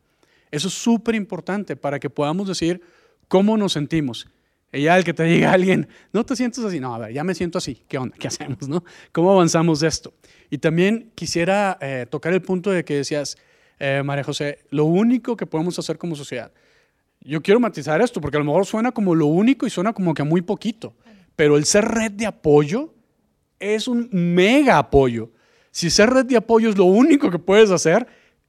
Eso 0.50 0.68
es 0.68 0.74
súper 0.74 1.14
importante 1.14 1.76
para 1.76 1.98
que 1.98 2.10
podamos 2.10 2.48
decir 2.48 2.80
cómo 3.28 3.56
nos 3.56 3.72
sentimos. 3.72 4.28
Y 4.72 4.82
ya 4.82 4.98
el 4.98 5.04
que 5.04 5.14
te 5.14 5.22
diga 5.24 5.52
alguien, 5.52 5.88
no 6.12 6.24
te 6.24 6.36
sientes 6.36 6.62
así, 6.64 6.80
no, 6.80 6.94
a 6.94 6.98
ver, 6.98 7.12
ya 7.12 7.24
me 7.24 7.34
siento 7.34 7.58
así, 7.58 7.82
¿qué 7.88 7.98
onda? 7.98 8.16
¿Qué 8.18 8.28
hacemos? 8.28 8.68
No? 8.68 8.84
¿Cómo 9.12 9.32
avanzamos 9.32 9.80
de 9.80 9.88
esto? 9.88 10.12
Y 10.50 10.58
también 10.58 11.12
quisiera 11.14 11.78
eh, 11.80 12.06
tocar 12.10 12.32
el 12.32 12.42
punto 12.42 12.70
de 12.70 12.84
que 12.84 12.96
decías, 12.96 13.36
eh, 13.78 14.02
María 14.04 14.24
José, 14.24 14.58
lo 14.70 14.84
único 14.84 15.36
que 15.36 15.46
podemos 15.46 15.78
hacer 15.78 15.98
como 15.98 16.16
sociedad. 16.16 16.52
Yo 17.26 17.42
quiero 17.42 17.58
matizar 17.58 18.00
esto 18.00 18.20
porque 18.20 18.36
a 18.36 18.40
lo 18.40 18.46
mejor 18.46 18.66
suena 18.66 18.92
como 18.92 19.14
lo 19.14 19.26
único 19.26 19.66
y 19.66 19.70
suena 19.70 19.92
como 19.92 20.14
que 20.14 20.22
muy 20.22 20.42
poquito, 20.42 20.94
pero 21.34 21.56
el 21.56 21.64
ser 21.64 21.84
red 21.84 22.12
de 22.12 22.26
apoyo 22.26 22.94
es 23.58 23.88
un 23.88 24.08
mega 24.12 24.78
apoyo. 24.78 25.32
Si 25.72 25.90
ser 25.90 26.10
red 26.10 26.26
de 26.26 26.36
apoyo 26.36 26.70
es 26.70 26.78
lo 26.78 26.84
único 26.84 27.30
que 27.30 27.38
puedes 27.38 27.70
hacer, 27.70 28.06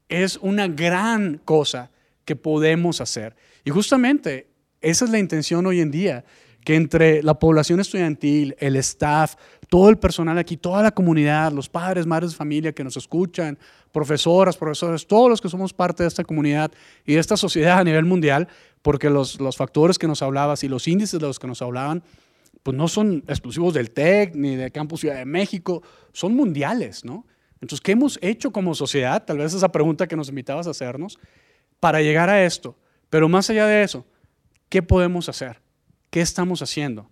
es 0.10 0.38
una 0.38 0.68
gran 0.68 1.42
cosa 1.44 1.90
que 2.24 2.36
podemos 2.36 3.02
hacer. 3.02 3.36
Y 3.66 3.72
justamente 3.72 4.48
esa 4.82 5.06
es 5.06 5.12
la 5.12 5.20
intención 5.20 5.66
hoy 5.66 5.82
en 5.82 5.90
día, 5.90 6.24
que 6.67 6.75
entre 6.75 7.23
la 7.23 7.39
población 7.39 7.80
estudiantil, 7.80 8.53
el 8.60 8.75
staff, 8.75 9.36
todo 9.69 9.88
el 9.88 9.97
personal 9.97 10.38
aquí, 10.38 10.58
toda 10.58 10.84
la 10.84 10.91
comunidad, 10.91 11.53
los 11.53 11.69
padres, 11.69 12.06
madres 12.06 12.32
de 12.32 12.36
familia 12.36 12.73
que 12.73 12.84
nos 12.84 12.97
escuchan, 12.97 13.58
profesoras, 13.93 14.58
profesores, 14.58 15.08
todos 15.08 15.30
los 15.30 15.39
que 15.39 15.47
somos 15.47 15.71
parte 15.71 16.03
de 16.03 16.10
esta 16.10 16.25
comunidad 16.25 16.69
y 17.06 17.13
de 17.13 17.19
esta 17.19 17.38
sociedad 17.38 17.80
a 17.80 17.86
nivel 17.86 18.03
mundial, 18.03 18.49
porque 18.82 19.10
los, 19.10 19.39
los 19.39 19.56
factores 19.56 19.97
que 19.97 20.08
nos 20.08 20.21
hablabas 20.21 20.62
y 20.65 20.67
los 20.67 20.89
índices 20.89 21.21
de 21.21 21.25
los 21.25 21.39
que 21.39 21.47
nos 21.47 21.62
hablaban, 21.62 22.03
pues 22.63 22.75
no 22.75 22.89
son 22.89 23.23
exclusivos 23.30 23.73
del 23.73 23.91
TEC 23.91 24.36
ni 24.36 24.58
de 24.58 24.69
Campus 24.69 24.99
Ciudad 24.99 25.15
de 25.15 25.25
México, 25.25 25.84
son 26.12 26.36
mundiales, 26.36 27.06
¿no? 27.06 27.25
Entonces, 27.62 27.80
¿qué 27.80 27.93
hemos 27.93 28.19
hecho 28.21 28.51
como 28.51 28.75
sociedad? 28.75 29.23
Tal 29.23 29.38
vez 29.38 29.53
esa 29.53 29.71
pregunta 29.71 30.06
que 30.06 30.17
nos 30.17 30.27
invitabas 30.27 30.67
a 30.67 30.71
hacernos, 30.71 31.17
para 31.80 32.01
llegar 32.01 32.30
a 32.30 32.43
esto. 32.43 32.75
Pero 33.10 33.30
más 33.30 33.49
allá 33.49 33.67
de 33.67 33.84
eso, 33.84 34.06
¿qué 34.67 34.82
podemos 34.84 35.30
hacer? 35.30 35.65
¿Qué 36.10 36.22
estamos 36.22 36.62
haciendo? 36.62 37.10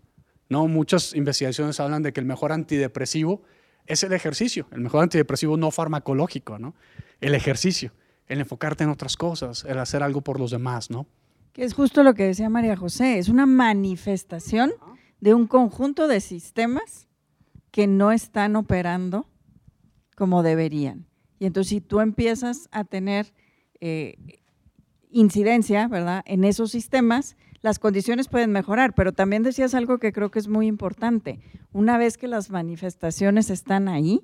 ¿No? 0.50 0.68
Muchas 0.68 1.14
investigaciones 1.16 1.80
hablan 1.80 2.04
de 2.04 2.14
que 2.14 2.20
el 2.20 2.26
mejor 2.26 2.52
antidepresivo 2.52 3.42
es 3.88 4.04
el 4.04 4.14
ejercicio, 4.14 4.68
el 4.72 4.82
mejor 4.82 5.04
antidepresivo 5.04 5.58
no 5.58 5.72
farmacológico, 5.72 6.58
¿no? 6.60 6.76
El 7.22 7.36
ejercicio, 7.36 7.92
el 8.28 8.40
enfocarte 8.40 8.84
en 8.84 8.90
otras 8.90 9.18
cosas, 9.18 9.66
el 9.66 9.78
hacer 9.80 10.04
algo 10.04 10.22
por 10.22 10.40
los 10.40 10.52
demás, 10.52 10.90
¿no? 10.90 11.08
Que 11.54 11.64
es 11.64 11.74
justo 11.74 12.04
lo 12.04 12.14
que 12.14 12.24
decía 12.24 12.50
María 12.50 12.76
José, 12.76 13.18
es 13.18 13.30
una 13.30 13.46
manifestación 13.46 14.72
de 15.20 15.34
un 15.34 15.48
conjunto 15.48 16.08
de 16.08 16.20
sistemas 16.20 17.08
que 17.72 17.88
no 17.88 18.12
están 18.12 18.56
operando 18.56 19.28
como 20.16 20.44
deberían. 20.44 21.08
Y 21.40 21.46
entonces 21.46 21.70
si 21.70 21.82
tú 21.82 22.00
empiezas 22.00 22.70
a 22.72 22.86
tener 22.86 23.34
eh, 23.82 24.16
incidencia, 25.12 25.88
¿verdad?, 25.88 26.24
en 26.26 26.44
esos 26.44 26.72
sistemas, 26.72 27.36
las 27.62 27.80
condiciones 27.80 28.28
pueden 28.28 28.52
mejorar, 28.52 28.94
pero 28.94 29.14
también 29.14 29.44
decías 29.44 29.74
algo 29.74 29.98
que 29.98 30.12
creo 30.12 30.32
que 30.32 30.40
es 30.40 30.48
muy 30.48 30.68
importante. 30.68 31.40
Una 31.72 31.98
vez 31.98 32.18
que 32.18 32.28
las 32.28 32.50
manifestaciones 32.50 33.50
están 33.50 33.88
ahí, 33.88 34.22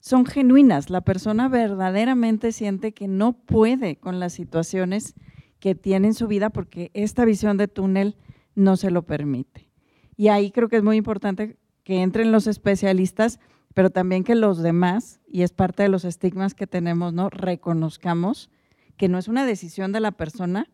son 0.00 0.24
genuinas. 0.24 0.90
La 0.90 1.02
persona 1.02 1.48
verdaderamente 1.48 2.52
siente 2.52 2.92
que 2.92 3.06
no 3.06 3.34
puede 3.34 3.96
con 3.96 4.18
las 4.18 4.32
situaciones 4.32 5.14
que 5.58 5.74
tiene 5.74 6.08
en 6.08 6.14
su 6.14 6.26
vida 6.26 6.50
porque 6.50 6.90
esta 6.94 7.24
visión 7.24 7.58
de 7.58 7.68
túnel 7.68 8.16
no 8.54 8.76
se 8.76 8.90
lo 8.90 9.02
permite. 9.02 9.68
Y 10.16 10.28
ahí 10.28 10.50
creo 10.50 10.68
que 10.68 10.76
es 10.76 10.82
muy 10.82 10.96
importante 10.96 11.58
que 11.84 12.02
entren 12.02 12.32
los 12.32 12.46
especialistas, 12.46 13.40
pero 13.74 13.90
también 13.90 14.24
que 14.24 14.34
los 14.34 14.62
demás, 14.62 15.20
y 15.28 15.42
es 15.42 15.52
parte 15.52 15.82
de 15.82 15.88
los 15.88 16.04
estigmas 16.04 16.54
que 16.54 16.66
tenemos, 16.66 17.12
¿no? 17.12 17.30
Reconozcamos 17.30 18.50
que 18.96 19.08
no 19.08 19.18
es 19.18 19.28
una 19.28 19.46
decisión 19.46 19.92
de 19.92 20.00
la 20.00 20.12
persona, 20.12 20.66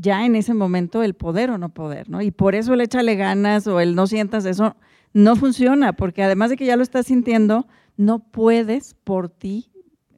ya 0.00 0.24
en 0.24 0.34
ese 0.34 0.54
momento 0.54 1.02
el 1.02 1.14
poder 1.14 1.50
o 1.50 1.58
no 1.58 1.68
poder, 1.68 2.08
¿no? 2.08 2.22
Y 2.22 2.30
por 2.30 2.54
eso 2.54 2.74
el 2.74 2.80
échale 2.80 3.16
ganas 3.16 3.66
o 3.66 3.80
el 3.80 3.94
no 3.94 4.06
sientas 4.06 4.46
eso 4.46 4.76
no 5.12 5.36
funciona, 5.36 5.92
porque 5.92 6.22
además 6.22 6.50
de 6.50 6.56
que 6.56 6.64
ya 6.64 6.76
lo 6.76 6.82
estás 6.82 7.06
sintiendo, 7.06 7.66
no 7.96 8.20
puedes 8.20 8.94
por 8.94 9.28
ti 9.28 9.70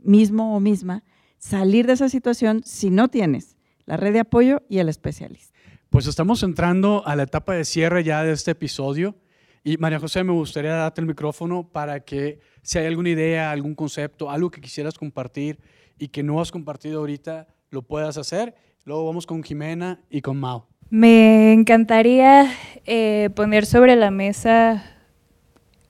mismo 0.02 0.56
o 0.56 0.60
misma 0.60 1.02
salir 1.38 1.86
de 1.86 1.94
esa 1.94 2.08
situación 2.08 2.62
si 2.64 2.90
no 2.90 3.08
tienes 3.08 3.56
la 3.84 3.96
red 3.96 4.12
de 4.12 4.20
apoyo 4.20 4.62
y 4.68 4.78
el 4.78 4.88
especialista. 4.88 5.58
Pues 5.90 6.06
estamos 6.06 6.42
entrando 6.42 7.02
a 7.04 7.16
la 7.16 7.24
etapa 7.24 7.54
de 7.54 7.64
cierre 7.64 8.04
ya 8.04 8.22
de 8.22 8.32
este 8.32 8.52
episodio. 8.52 9.16
Y 9.64 9.76
María 9.76 9.98
José, 9.98 10.24
me 10.24 10.32
gustaría 10.32 10.72
darte 10.72 11.00
el 11.00 11.06
micrófono 11.06 11.68
para 11.68 12.00
que 12.00 12.40
si 12.62 12.78
hay 12.78 12.86
alguna 12.86 13.10
idea, 13.10 13.50
algún 13.50 13.74
concepto, 13.74 14.30
algo 14.30 14.50
que 14.50 14.60
quisieras 14.60 14.94
compartir 14.94 15.58
y 15.98 16.08
que 16.08 16.22
no 16.22 16.40
has 16.40 16.50
compartido 16.50 17.00
ahorita, 17.00 17.48
lo 17.70 17.82
puedas 17.82 18.16
hacer 18.16 18.54
Luego 18.84 19.06
vamos 19.06 19.26
con 19.26 19.42
Jimena 19.42 20.00
y 20.10 20.22
con 20.22 20.38
Mao. 20.38 20.66
Me 20.90 21.52
encantaría 21.52 22.52
eh, 22.84 23.30
poner 23.34 23.64
sobre 23.64 23.96
la 23.96 24.10
mesa, 24.10 24.82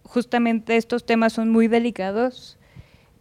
justamente 0.05 0.77
estos 0.77 1.05
temas 1.07 1.33
son 1.33 1.49
muy 1.49 1.69
delicados, 1.69 2.59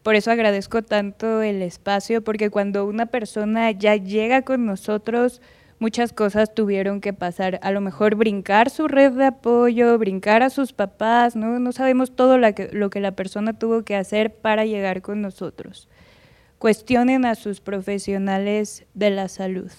por 0.03 0.15
eso 0.15 0.31
agradezco 0.31 0.81
tanto 0.81 1.41
el 1.41 1.61
espacio, 1.61 2.23
porque 2.23 2.49
cuando 2.49 2.85
una 2.85 3.05
persona 3.05 3.71
ya 3.71 3.95
llega 3.95 4.41
con 4.41 4.65
nosotros, 4.65 5.41
muchas 5.79 6.11
cosas 6.11 6.53
tuvieron 6.53 7.01
que 7.01 7.13
pasar. 7.13 7.59
A 7.61 7.71
lo 7.71 7.81
mejor 7.81 8.15
brincar 8.15 8.69
su 8.69 8.87
red 8.87 9.11
de 9.13 9.25
apoyo, 9.25 9.97
brincar 9.97 10.43
a 10.43 10.49
sus 10.49 10.73
papás, 10.73 11.35
no, 11.35 11.59
no 11.59 11.71
sabemos 11.71 12.15
todo 12.15 12.37
lo 12.37 12.53
que, 12.53 12.69
lo 12.73 12.89
que 12.89 12.99
la 12.99 13.11
persona 13.11 13.53
tuvo 13.53 13.83
que 13.83 13.95
hacer 13.95 14.33
para 14.35 14.65
llegar 14.65 15.01
con 15.01 15.21
nosotros. 15.21 15.87
Cuestionen 16.61 17.25
a 17.25 17.33
sus 17.33 17.59
profesionales 17.59 18.85
de 18.93 19.09
la 19.09 19.29
salud. 19.29 19.71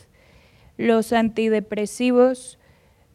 Los 0.77 1.13
antidepresivos 1.13 2.59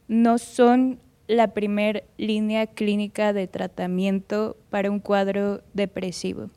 no 0.08 0.38
son 0.38 1.02
la 1.28 1.54
primer 1.54 2.06
línea 2.16 2.68
clínica 2.68 3.34
de 3.34 3.46
tratamiento 3.48 4.56
para 4.70 4.90
un 4.90 5.02
cuadro 5.02 5.64
depresivo. 5.74 6.50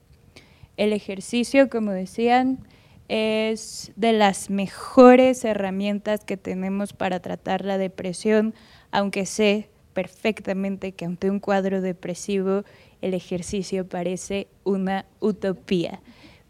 El 0.76 0.92
ejercicio, 0.92 1.68
como 1.68 1.90
decían, 1.90 2.60
es 3.08 3.90
de 3.96 4.12
las 4.12 4.48
mejores 4.48 5.44
herramientas 5.44 6.24
que 6.24 6.36
tenemos 6.36 6.92
para 6.92 7.18
tratar 7.18 7.64
la 7.64 7.76
depresión, 7.76 8.54
aunque 8.92 9.26
sé 9.26 9.68
perfectamente 9.94 10.92
que 10.92 11.06
ante 11.06 11.28
un 11.28 11.40
cuadro 11.40 11.80
depresivo 11.80 12.62
el 13.02 13.14
ejercicio 13.14 13.88
parece 13.88 14.46
una 14.62 15.06
utopía. 15.18 16.00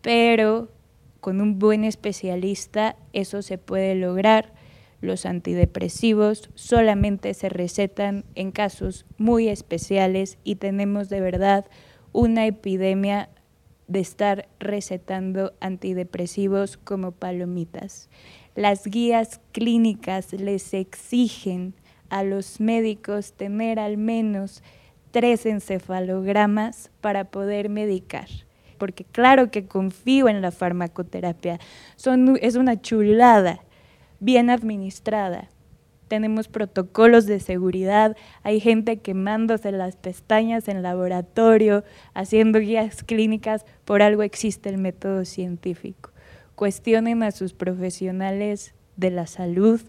Pero 0.03 0.71
con 1.21 1.41
un 1.41 1.59
buen 1.59 1.85
especialista 1.85 2.97
eso 3.13 3.43
se 3.43 3.59
puede 3.59 3.95
lograr. 3.95 4.53
Los 5.01 5.27
antidepresivos 5.27 6.51
solamente 6.55 7.35
se 7.35 7.49
recetan 7.49 8.25
en 8.35 8.53
casos 8.53 9.07
muy 9.19 9.49
especiales 9.49 10.39
y 10.45 10.57
tenemos 10.57 11.09
de 11.09 11.21
verdad 11.21 11.67
una 12.13 12.47
epidemia 12.47 13.31
de 13.87 14.01
estar 14.01 14.49
recetando 14.61 15.53
antidepresivos 15.61 16.77
como 16.77 17.13
palomitas. 17.13 18.09
Las 18.55 18.87
guías 18.87 19.41
clínicas 19.53 20.33
les 20.33 20.75
exigen 20.75 21.75
a 22.09 22.23
los 22.23 22.61
médicos 22.61 23.33
tener 23.33 23.79
al 23.79 23.97
menos 23.97 24.63
tres 25.11 25.47
encefalogramas 25.47 26.91
para 27.01 27.25
poder 27.25 27.69
medicar. 27.69 28.29
Porque 28.81 29.05
claro 29.05 29.51
que 29.53 29.66
confío 29.66 30.29
en 30.29 30.40
la 30.40 30.51
farmacoterapia. 30.51 31.61
Es 32.40 32.57
una 32.57 32.81
chulada, 32.81 33.61
bien 34.19 34.51
administrada, 34.51 35.49
tenemos 36.09 36.49
protocolos 36.49 37.27
de 37.27 37.38
seguridad, 37.38 38.16
hay 38.43 38.59
gente 38.59 38.99
quemándose 38.99 39.71
las 39.71 39.95
pestañas 39.95 40.66
en 40.66 40.83
laboratorio, 40.83 41.85
haciendo 42.14 42.59
guías 42.59 43.05
clínicas, 43.05 43.64
por 43.85 44.03
algo 44.03 44.25
existe 44.25 44.71
el 44.71 44.79
método 44.79 45.25
científico. 45.25 46.11
Cuestionen 46.57 47.23
a 47.23 47.31
sus 47.31 47.53
profesionales 47.53 48.75
de 48.97 49.11
la 49.12 49.29
salud, 49.29 49.81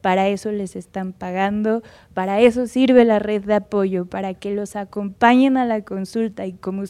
para 0.00 0.26
eso 0.28 0.50
les 0.50 0.74
están 0.74 1.12
pagando, 1.12 1.82
para 2.12 2.40
eso 2.40 2.66
sirve 2.66 3.04
la 3.04 3.20
red 3.20 3.44
de 3.44 3.54
apoyo, 3.54 4.06
para 4.06 4.34
que 4.34 4.54
los 4.54 4.74
acompañen 4.74 5.56
a 5.56 5.64
la 5.64 5.82
consulta 5.82 6.44
y 6.44 6.54
como 6.54 6.82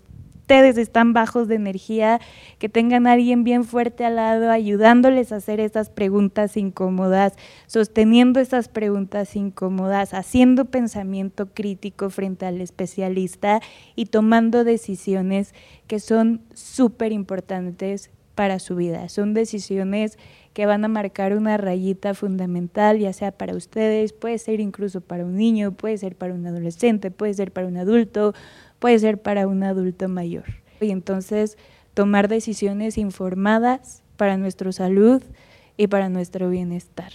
ustedes 0.49 0.79
están 0.79 1.13
bajos 1.13 1.47
de 1.47 1.57
energía, 1.57 2.23
que 2.59 2.71
tengan 2.71 3.07
a 3.07 3.13
alguien 3.13 3.45
bien 3.45 3.65
fuerte 3.65 4.07
al 4.07 4.17
lado, 4.17 4.51
ayudándoles 4.51 5.31
a 5.31 5.37
hacer 5.37 5.61
esas 5.61 5.91
preguntas 5.91 6.57
incómodas, 6.57 7.35
sosteniendo 7.67 8.41
esas 8.41 8.69
preguntas 8.69 9.37
incómodas, 9.37 10.15
haciendo 10.15 10.65
pensamiento 10.65 11.49
crítico 11.53 12.09
frente 12.09 12.47
al 12.47 12.63
especialista 12.63 13.61
y 13.95 14.07
tomando 14.07 14.65
decisiones 14.65 15.53
que 15.87 16.01
son 16.01 16.41
súper 16.55 17.13
importantes 17.13 18.09
para 18.35 18.59
su 18.59 18.77
vida. 18.77 19.11
Son 19.11 19.35
decisiones 19.35 20.17
que 20.55 20.65
van 20.65 20.85
a 20.85 20.89
marcar 20.89 21.35
una 21.35 21.57
rayita 21.57 22.15
fundamental, 22.15 22.99
ya 22.99 23.13
sea 23.13 23.33
para 23.33 23.55
ustedes, 23.55 24.13
puede 24.13 24.39
ser 24.39 24.61
incluso 24.61 25.01
para 25.01 25.25
un 25.25 25.37
niño, 25.37 25.73
puede 25.73 25.99
ser 25.99 26.17
para 26.17 26.35
un 26.35 26.47
adolescente, 26.47 27.11
puede 27.11 27.35
ser 27.35 27.53
para 27.53 27.67
un 27.67 27.77
adulto, 27.77 28.35
puede 28.79 28.99
ser 28.99 29.21
para 29.21 29.47
un 29.47 29.63
adulto 29.63 30.09
mayor. 30.09 30.45
Y 30.81 30.91
entonces 30.91 31.59
tomar 31.95 32.29
decisiones 32.29 32.99
informadas 32.99 34.03
para 34.17 34.37
nuestra 34.37 34.71
salud 34.73 35.23
y 35.77 35.87
para 35.87 36.09
nuestro 36.09 36.51
bienestar. 36.51 37.13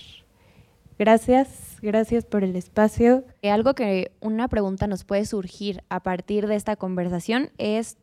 Gracias, 0.99 1.77
gracias 1.81 2.25
por 2.25 2.43
el 2.43 2.55
espacio. 2.55 3.25
Eh, 3.41 3.49
algo 3.49 3.73
que 3.73 4.11
una 4.21 4.47
pregunta 4.47 4.87
nos 4.87 5.03
puede 5.03 5.25
surgir 5.25 5.83
a 5.89 6.01
partir 6.01 6.47
de 6.47 6.55
esta 6.55 6.75
conversación 6.75 7.49
es 7.57 7.97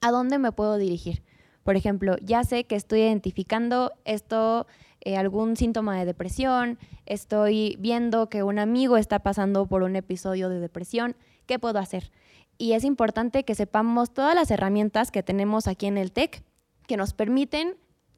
¿a 0.00 0.10
dónde 0.10 0.38
me 0.38 0.52
puedo 0.52 0.76
dirigir? 0.76 1.22
Por 1.62 1.76
ejemplo, 1.76 2.16
ya 2.20 2.44
sé 2.44 2.64
que 2.64 2.76
estoy 2.76 3.00
identificando 3.00 3.92
esto, 4.04 4.66
eh, 5.00 5.16
algún 5.16 5.56
síntoma 5.56 5.98
de 5.98 6.04
depresión, 6.04 6.78
estoy 7.06 7.76
viendo 7.80 8.28
que 8.28 8.42
un 8.42 8.58
amigo 8.58 8.98
está 8.98 9.20
pasando 9.20 9.66
por 9.66 9.82
un 9.82 9.96
episodio 9.96 10.50
de 10.50 10.60
depresión, 10.60 11.16
¿qué 11.46 11.58
puedo 11.58 11.78
hacer? 11.78 12.12
Y 12.58 12.72
es 12.72 12.84
importante 12.84 13.44
que 13.44 13.54
sepamos 13.54 14.12
todas 14.12 14.34
las 14.34 14.50
herramientas 14.50 15.10
que 15.10 15.22
tenemos 15.22 15.66
aquí 15.66 15.86
en 15.86 15.98
el 15.98 16.12
TEC 16.12 16.42
que 16.86 16.96
nos 16.96 17.12
permiten 17.12 17.76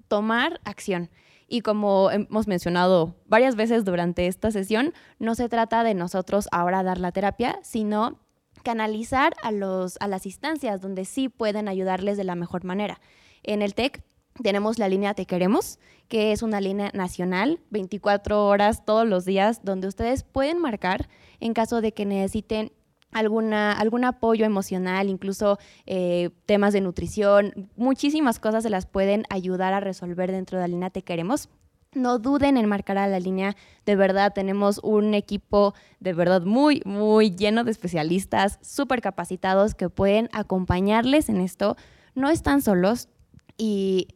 tomar 0.09 0.61
acción. 0.65 1.11
Y 1.49 1.61
como 1.61 2.11
hemos 2.11 2.49
mencionado 2.49 3.15
varias 3.27 3.55
veces 3.55 3.85
durante 3.85 4.27
esta 4.27 4.51
sesión, 4.51 4.93
no 5.19 5.35
se 5.35 5.49
trata 5.49 5.85
de 5.85 5.95
nosotros 5.95 6.49
ahora 6.51 6.83
dar 6.83 6.99
la 6.99 7.13
terapia, 7.13 7.59
sino 7.63 8.19
canalizar 8.65 9.35
a, 9.43 9.53
los, 9.53 9.97
a 10.01 10.09
las 10.09 10.27
instancias 10.27 10.81
donde 10.81 11.05
sí 11.05 11.29
pueden 11.29 11.69
ayudarles 11.69 12.17
de 12.17 12.25
la 12.25 12.35
mejor 12.35 12.65
manera. 12.65 13.01
En 13.45 13.63
el 13.63 13.75
TEC 13.75 14.03
tenemos 14.43 14.79
la 14.79 14.89
línea 14.89 15.15
Te 15.15 15.25
Queremos, 15.25 15.79
que 16.09 16.33
es 16.33 16.43
una 16.43 16.61
línea 16.61 16.91
nacional, 16.93 17.61
24 17.71 18.47
horas 18.47 18.85
todos 18.85 19.07
los 19.07 19.25
días, 19.25 19.61
donde 19.65 19.87
ustedes 19.87 20.25
pueden 20.25 20.59
marcar 20.59 21.09
en 21.39 21.55
caso 21.55 21.81
de 21.81 21.93
que 21.93 22.07
necesiten 22.07 22.73
alguna, 23.13 23.73
algún 23.73 24.05
apoyo 24.05 24.45
emocional, 24.45 25.09
incluso 25.09 25.59
eh, 25.87 26.31
temas 26.47 26.73
de 26.73 26.81
nutrición, 26.81 27.71
muchísimas 27.77 28.39
cosas 28.39 28.63
se 28.63 28.71
las 28.71 28.87
pueden 28.87 29.25
ayudar 29.31 29.73
a 29.73 29.81
resolver 29.81 30.31
dentro 30.31 30.59
de 30.59 30.65
la 30.65 30.69
línea 30.69 30.91
Te 30.91 31.03
Queremos. 31.03 31.49
No 31.95 32.19
duden 32.19 32.59
en 32.59 32.67
marcar 32.67 32.99
a 32.99 33.09
la 33.09 33.21
línea, 33.21 33.57
de 33.87 33.97
verdad 33.97 34.33
tenemos 34.35 34.81
un 34.83 35.15
equipo 35.15 35.73
de 35.99 36.13
verdad 36.13 36.43
muy, 36.43 36.83
muy 36.85 37.35
lleno 37.35 37.65
de 37.65 37.71
especialistas, 37.71 38.59
súper 38.61 39.01
capacitados 39.01 39.75
que 39.75 39.89
pueden 39.89 40.29
acompañarles 40.33 41.31
en 41.31 41.41
esto. 41.41 41.77
No 42.15 42.29
están 42.29 42.61
solos 42.61 43.09
y 43.57 44.09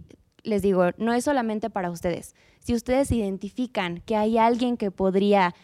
les 0.42 0.60
digo, 0.60 0.90
no 0.98 1.14
es 1.14 1.24
solamente 1.24 1.70
para 1.70 1.90
ustedes. 1.90 2.34
Si 2.58 2.74
ustedes 2.74 3.10
identifican 3.12 4.02
que 4.04 4.16
hay 4.16 4.36
alguien 4.36 4.76
que 4.76 4.90
podría 4.90 5.54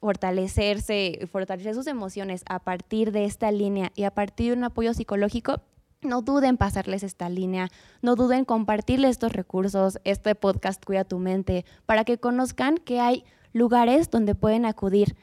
fortalecerse, 0.00 1.28
fortalecer 1.30 1.74
sus 1.74 1.86
emociones 1.86 2.42
a 2.48 2.58
partir 2.58 3.12
de 3.12 3.24
esta 3.24 3.50
línea 3.50 3.92
y 3.94 4.04
a 4.04 4.12
partir 4.12 4.52
de 4.52 4.58
un 4.58 4.64
apoyo 4.64 4.94
psicológico, 4.94 5.62
no 6.02 6.22
duden 6.22 6.56
pasarles 6.56 7.02
esta 7.02 7.28
línea, 7.28 7.68
no 8.00 8.16
duden 8.16 8.44
compartirles 8.44 9.12
estos 9.12 9.32
recursos, 9.32 10.00
este 10.04 10.34
podcast 10.34 10.84
Cuida 10.84 11.04
tu 11.04 11.18
mente, 11.18 11.64
para 11.86 12.04
que 12.04 12.18
conozcan 12.18 12.76
que 12.76 13.00
hay 13.00 13.24
lugares 13.52 14.10
donde 14.10 14.34
pueden 14.34 14.64
acudir, 14.64 15.16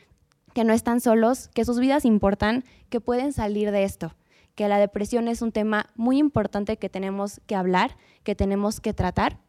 que 0.53 0.63
no 0.63 0.73
están 0.73 1.01
solos, 1.01 1.49
que 1.49 1.65
sus 1.65 1.79
vidas 1.79 2.05
importan, 2.05 2.63
que 2.89 3.01
pueden 3.01 3.33
salir 3.33 3.71
de 3.71 3.83
esto, 3.83 4.15
que 4.55 4.67
la 4.67 4.79
depresión 4.79 5.27
es 5.27 5.41
un 5.41 5.51
tema 5.51 5.87
muy 5.95 6.17
importante 6.17 6.77
que 6.77 6.89
tenemos 6.89 7.41
que 7.45 7.55
hablar, 7.55 7.97
que 8.23 8.35
tenemos 8.35 8.79
que 8.79 8.93
tratar. 8.93 9.39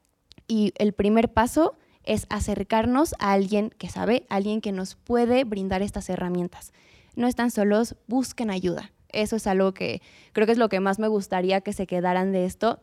Y 0.47 0.73
el 0.79 0.93
primer 0.93 1.33
paso 1.33 1.77
es 2.05 2.27
acercarnos 2.31 3.15
a 3.19 3.33
alguien 3.33 3.71
que 3.79 3.89
sabe, 3.89 4.27
alguien 4.29 4.61
que 4.61 4.73
nos 4.73 4.95
puede 4.95 5.45
brindar 5.45 5.83
estas 5.83 6.09
herramientas. 6.09 6.73
No 7.17 7.27
están 7.27 7.51
solos, 7.51 7.97
busquen 8.07 8.51
ayuda. 8.51 8.93
Eso 9.09 9.37
es 9.37 9.47
algo 9.47 9.75
que 9.75 10.01
creo 10.33 10.47
que 10.47 10.53
es 10.53 10.59
lo 10.59 10.69
que 10.69 10.81
más 10.81 10.99
me 10.99 11.09
gustaría 11.09 11.61
que 11.61 11.73
se 11.73 11.87
quedaran 11.87 12.33
de 12.33 12.45
esto. 12.45 12.81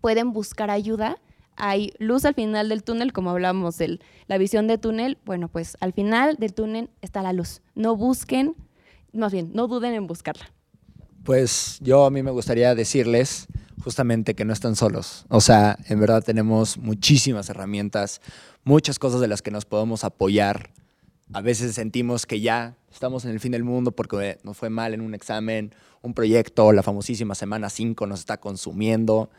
Pueden 0.00 0.32
buscar 0.32 0.70
ayuda. 0.70 1.18
Hay 1.56 1.92
luz 1.98 2.24
al 2.24 2.34
final 2.34 2.68
del 2.68 2.82
túnel, 2.82 3.12
como 3.12 3.30
hablábamos 3.30 3.78
de 3.78 4.00
la 4.26 4.38
visión 4.38 4.66
de 4.66 4.78
túnel. 4.78 5.18
Bueno, 5.24 5.48
pues 5.48 5.76
al 5.80 5.92
final 5.92 6.36
del 6.36 6.54
túnel 6.54 6.90
está 7.00 7.22
la 7.22 7.32
luz. 7.32 7.62
No 7.74 7.96
busquen, 7.96 8.54
más 9.12 9.32
bien, 9.32 9.50
no 9.54 9.68
duden 9.68 9.94
en 9.94 10.06
buscarla. 10.06 10.50
Pues 11.24 11.78
yo 11.80 12.04
a 12.04 12.10
mí 12.10 12.22
me 12.22 12.30
gustaría 12.30 12.74
decirles 12.74 13.46
justamente 13.82 14.34
que 14.34 14.44
no 14.44 14.52
están 14.52 14.76
solos. 14.76 15.26
O 15.28 15.40
sea, 15.40 15.78
en 15.88 16.00
verdad 16.00 16.22
tenemos 16.22 16.78
muchísimas 16.78 17.48
herramientas, 17.48 18.20
muchas 18.64 18.98
cosas 18.98 19.20
de 19.20 19.28
las 19.28 19.42
que 19.42 19.50
nos 19.50 19.64
podemos 19.64 20.04
apoyar. 20.04 20.70
A 21.32 21.40
veces 21.40 21.74
sentimos 21.74 22.26
que 22.26 22.40
ya 22.40 22.76
estamos 22.92 23.24
en 23.24 23.30
el 23.30 23.40
fin 23.40 23.52
del 23.52 23.64
mundo 23.64 23.92
porque 23.92 24.38
nos 24.42 24.56
fue 24.56 24.70
mal 24.70 24.94
en 24.94 25.00
un 25.00 25.14
examen, 25.14 25.74
un 26.02 26.14
proyecto, 26.14 26.72
la 26.72 26.82
famosísima 26.82 27.34
semana 27.34 27.70
5 27.70 28.06
nos 28.06 28.20
está 28.20 28.38
consumiendo. 28.38 29.30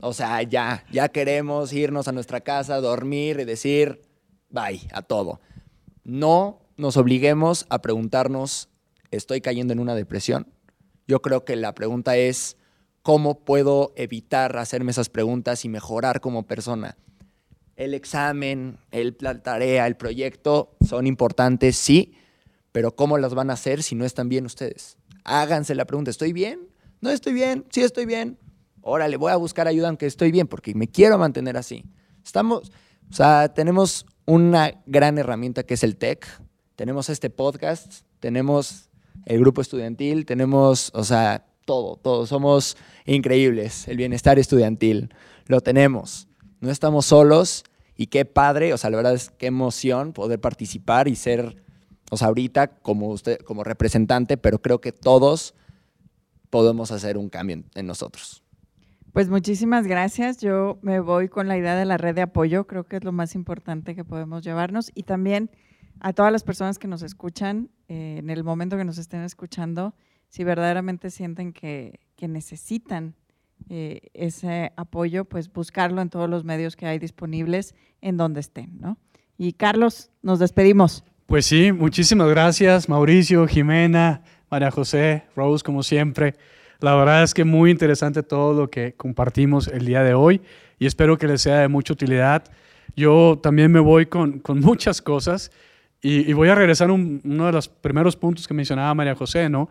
O 0.00 0.12
sea, 0.12 0.42
ya, 0.42 0.84
ya 0.90 1.08
queremos 1.10 1.72
irnos 1.72 2.08
a 2.08 2.12
nuestra 2.12 2.40
casa, 2.40 2.80
dormir 2.80 3.38
y 3.40 3.44
decir 3.44 4.02
bye 4.50 4.88
a 4.92 5.02
todo. 5.02 5.40
no 6.04 6.60
nos 6.76 6.98
obliguemos 6.98 7.66
a 7.70 7.80
preguntarnos, 7.80 8.68
¿estoy 9.10 9.40
cayendo 9.40 9.72
en 9.72 9.78
una 9.78 9.94
depresión? 9.94 10.46
Yo 11.08 11.22
creo 11.22 11.44
que 11.44 11.56
la 11.56 11.74
pregunta 11.74 12.16
es, 12.16 12.56
¿cómo 13.06 13.38
puedo 13.44 13.92
evitar 13.94 14.58
hacerme 14.58 14.90
esas 14.90 15.10
preguntas 15.10 15.64
y 15.64 15.68
mejorar 15.68 16.20
como 16.20 16.42
persona? 16.42 16.96
El 17.76 17.94
examen, 17.94 18.78
el, 18.90 19.16
la 19.20 19.40
tarea, 19.44 19.86
el 19.86 19.96
proyecto 19.96 20.74
son 20.84 21.06
importantes, 21.06 21.76
sí, 21.76 22.14
pero 22.72 22.96
¿cómo 22.96 23.16
las 23.16 23.32
van 23.32 23.50
a 23.50 23.52
hacer 23.52 23.84
si 23.84 23.94
no 23.94 24.04
están 24.04 24.28
bien 24.28 24.44
ustedes? 24.44 24.98
Háganse 25.22 25.76
la 25.76 25.84
pregunta, 25.84 26.10
¿estoy 26.10 26.32
bien? 26.32 26.68
No 27.00 27.10
estoy 27.10 27.32
bien, 27.32 27.64
sí 27.70 27.82
estoy 27.82 28.06
bien. 28.06 28.40
Órale, 28.80 29.16
voy 29.16 29.30
a 29.30 29.36
buscar 29.36 29.68
ayuda 29.68 29.86
aunque 29.86 30.06
estoy 30.06 30.32
bien, 30.32 30.48
porque 30.48 30.74
me 30.74 30.88
quiero 30.88 31.16
mantener 31.16 31.56
así. 31.56 31.84
Estamos, 32.24 32.72
o 33.08 33.14
sea, 33.14 33.54
tenemos 33.54 34.04
una 34.24 34.82
gran 34.84 35.16
herramienta 35.16 35.62
que 35.62 35.74
es 35.74 35.84
el 35.84 35.96
TEC. 35.96 36.26
Tenemos 36.74 37.08
este 37.08 37.30
podcast, 37.30 38.02
tenemos 38.18 38.90
el 39.26 39.38
grupo 39.38 39.60
estudiantil, 39.60 40.26
tenemos, 40.26 40.90
o 40.92 41.04
sea, 41.04 41.46
todo, 41.66 41.96
todo. 41.96 42.26
Somos 42.26 42.78
increíbles. 43.04 43.86
El 43.88 43.98
bienestar 43.98 44.38
estudiantil, 44.38 45.12
lo 45.46 45.60
tenemos. 45.60 46.28
No 46.60 46.70
estamos 46.70 47.04
solos 47.04 47.64
y 47.96 48.06
qué 48.06 48.24
padre, 48.24 48.72
o 48.72 48.78
sea, 48.78 48.88
la 48.88 48.96
verdad 48.96 49.14
es 49.14 49.30
qué 49.30 49.46
emoción 49.46 50.14
poder 50.14 50.40
participar 50.40 51.08
y 51.08 51.16
ser, 51.16 51.62
o 52.10 52.16
sea, 52.16 52.28
ahorita 52.28 52.68
como 52.78 53.08
usted, 53.08 53.38
como 53.40 53.64
representante, 53.64 54.38
pero 54.38 54.62
creo 54.62 54.80
que 54.80 54.92
todos 54.92 55.54
podemos 56.48 56.90
hacer 56.90 57.18
un 57.18 57.28
cambio 57.28 57.62
en 57.74 57.86
nosotros. 57.86 58.42
Pues 59.16 59.30
muchísimas 59.30 59.86
gracias. 59.86 60.36
Yo 60.42 60.78
me 60.82 61.00
voy 61.00 61.28
con 61.28 61.48
la 61.48 61.56
idea 61.56 61.74
de 61.74 61.86
la 61.86 61.96
red 61.96 62.14
de 62.14 62.20
apoyo. 62.20 62.66
Creo 62.66 62.84
que 62.84 62.96
es 62.96 63.04
lo 63.04 63.12
más 63.12 63.34
importante 63.34 63.94
que 63.94 64.04
podemos 64.04 64.44
llevarnos. 64.44 64.90
Y 64.94 65.04
también 65.04 65.50
a 66.00 66.12
todas 66.12 66.30
las 66.30 66.44
personas 66.44 66.78
que 66.78 66.86
nos 66.86 67.00
escuchan, 67.00 67.70
eh, 67.88 68.16
en 68.18 68.28
el 68.28 68.44
momento 68.44 68.76
que 68.76 68.84
nos 68.84 68.98
estén 68.98 69.22
escuchando, 69.22 69.94
si 70.36 70.44
verdaderamente 70.44 71.08
sienten 71.08 71.54
que, 71.54 71.98
que 72.14 72.28
necesitan 72.28 73.14
eh, 73.70 74.02
ese 74.12 74.70
apoyo, 74.76 75.24
pues 75.24 75.50
buscarlo 75.50 76.02
en 76.02 76.10
todos 76.10 76.28
los 76.28 76.44
medios 76.44 76.76
que 76.76 76.84
hay 76.84 76.98
disponibles 76.98 77.74
en 78.02 78.18
donde 78.18 78.40
estén. 78.40 78.78
¿no? 78.78 78.98
Y 79.38 79.54
Carlos, 79.54 80.10
nos 80.20 80.38
despedimos. 80.38 81.04
Pues 81.24 81.46
sí, 81.46 81.72
muchísimas 81.72 82.28
gracias, 82.28 82.86
Mauricio, 82.86 83.46
Jimena, 83.46 84.24
María 84.50 84.70
José, 84.70 85.22
Rose, 85.34 85.64
como 85.64 85.82
siempre. 85.82 86.34
La 86.80 86.94
verdad 86.94 87.22
es 87.22 87.32
que 87.32 87.44
muy 87.44 87.70
interesante 87.70 88.22
todo 88.22 88.52
lo 88.52 88.68
que 88.68 88.92
compartimos 88.92 89.68
el 89.68 89.86
día 89.86 90.02
de 90.02 90.12
hoy 90.12 90.42
y 90.78 90.84
espero 90.84 91.16
que 91.16 91.28
les 91.28 91.40
sea 91.40 91.60
de 91.60 91.68
mucha 91.68 91.94
utilidad. 91.94 92.44
Yo 92.94 93.40
también 93.42 93.72
me 93.72 93.80
voy 93.80 94.04
con, 94.04 94.40
con 94.40 94.60
muchas 94.60 95.00
cosas 95.00 95.50
y, 96.02 96.30
voy 96.34 96.50
a 96.50 96.54
regresar 96.54 96.90
a 96.90 96.92
un, 96.92 97.22
uno 97.24 97.46
de 97.46 97.52
los 97.52 97.68
primeros 97.68 98.16
puntos 98.16 98.46
que 98.46 98.52
mencionaba 98.52 98.92
María 98.92 99.14
José, 99.14 99.48
¿no? 99.48 99.70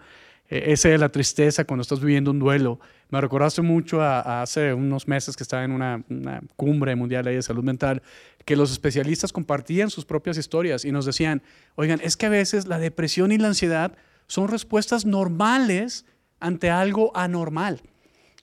E, 0.49 0.73
ese 0.73 0.89
de 0.89 0.97
la 0.97 1.09
tristeza 1.09 1.65
cuando 1.65 1.81
estás 1.81 1.99
viviendo 1.99 2.31
un 2.31 2.39
duelo. 2.39 2.79
Me 3.09 3.21
recordaste 3.21 3.61
mucho 3.61 4.01
a, 4.01 4.41
hace 4.41 4.73
unos 4.73 5.07
meses 5.07 5.35
que 5.35 5.43
estaba 5.43 5.63
en 5.63 5.71
una, 5.71 6.03
una, 6.09 6.41
cumbre 6.55 6.95
mundial 6.95 7.25
de 7.25 7.41
salud 7.41 7.63
mental, 7.63 8.01
que 8.45 8.55
los 8.55 8.71
especialistas 8.71 9.31
compartían 9.31 9.89
sus 9.89 10.05
propias 10.05 10.37
historias 10.37 10.85
y 10.85 10.91
nos 10.91 11.05
decían, 11.05 11.41
oigan, 11.75 11.99
es 12.03 12.17
que 12.17 12.25
a 12.27 12.29
veces 12.29 12.67
la 12.67 12.79
depresión 12.79 13.31
y 13.31 13.37
la 13.37 13.47
ansiedad 13.47 13.95
son 14.27 14.47
respuestas 14.47 15.05
normales 15.05 16.05
ante 16.39 16.69
algo 16.69 17.15
anormal. 17.15 17.81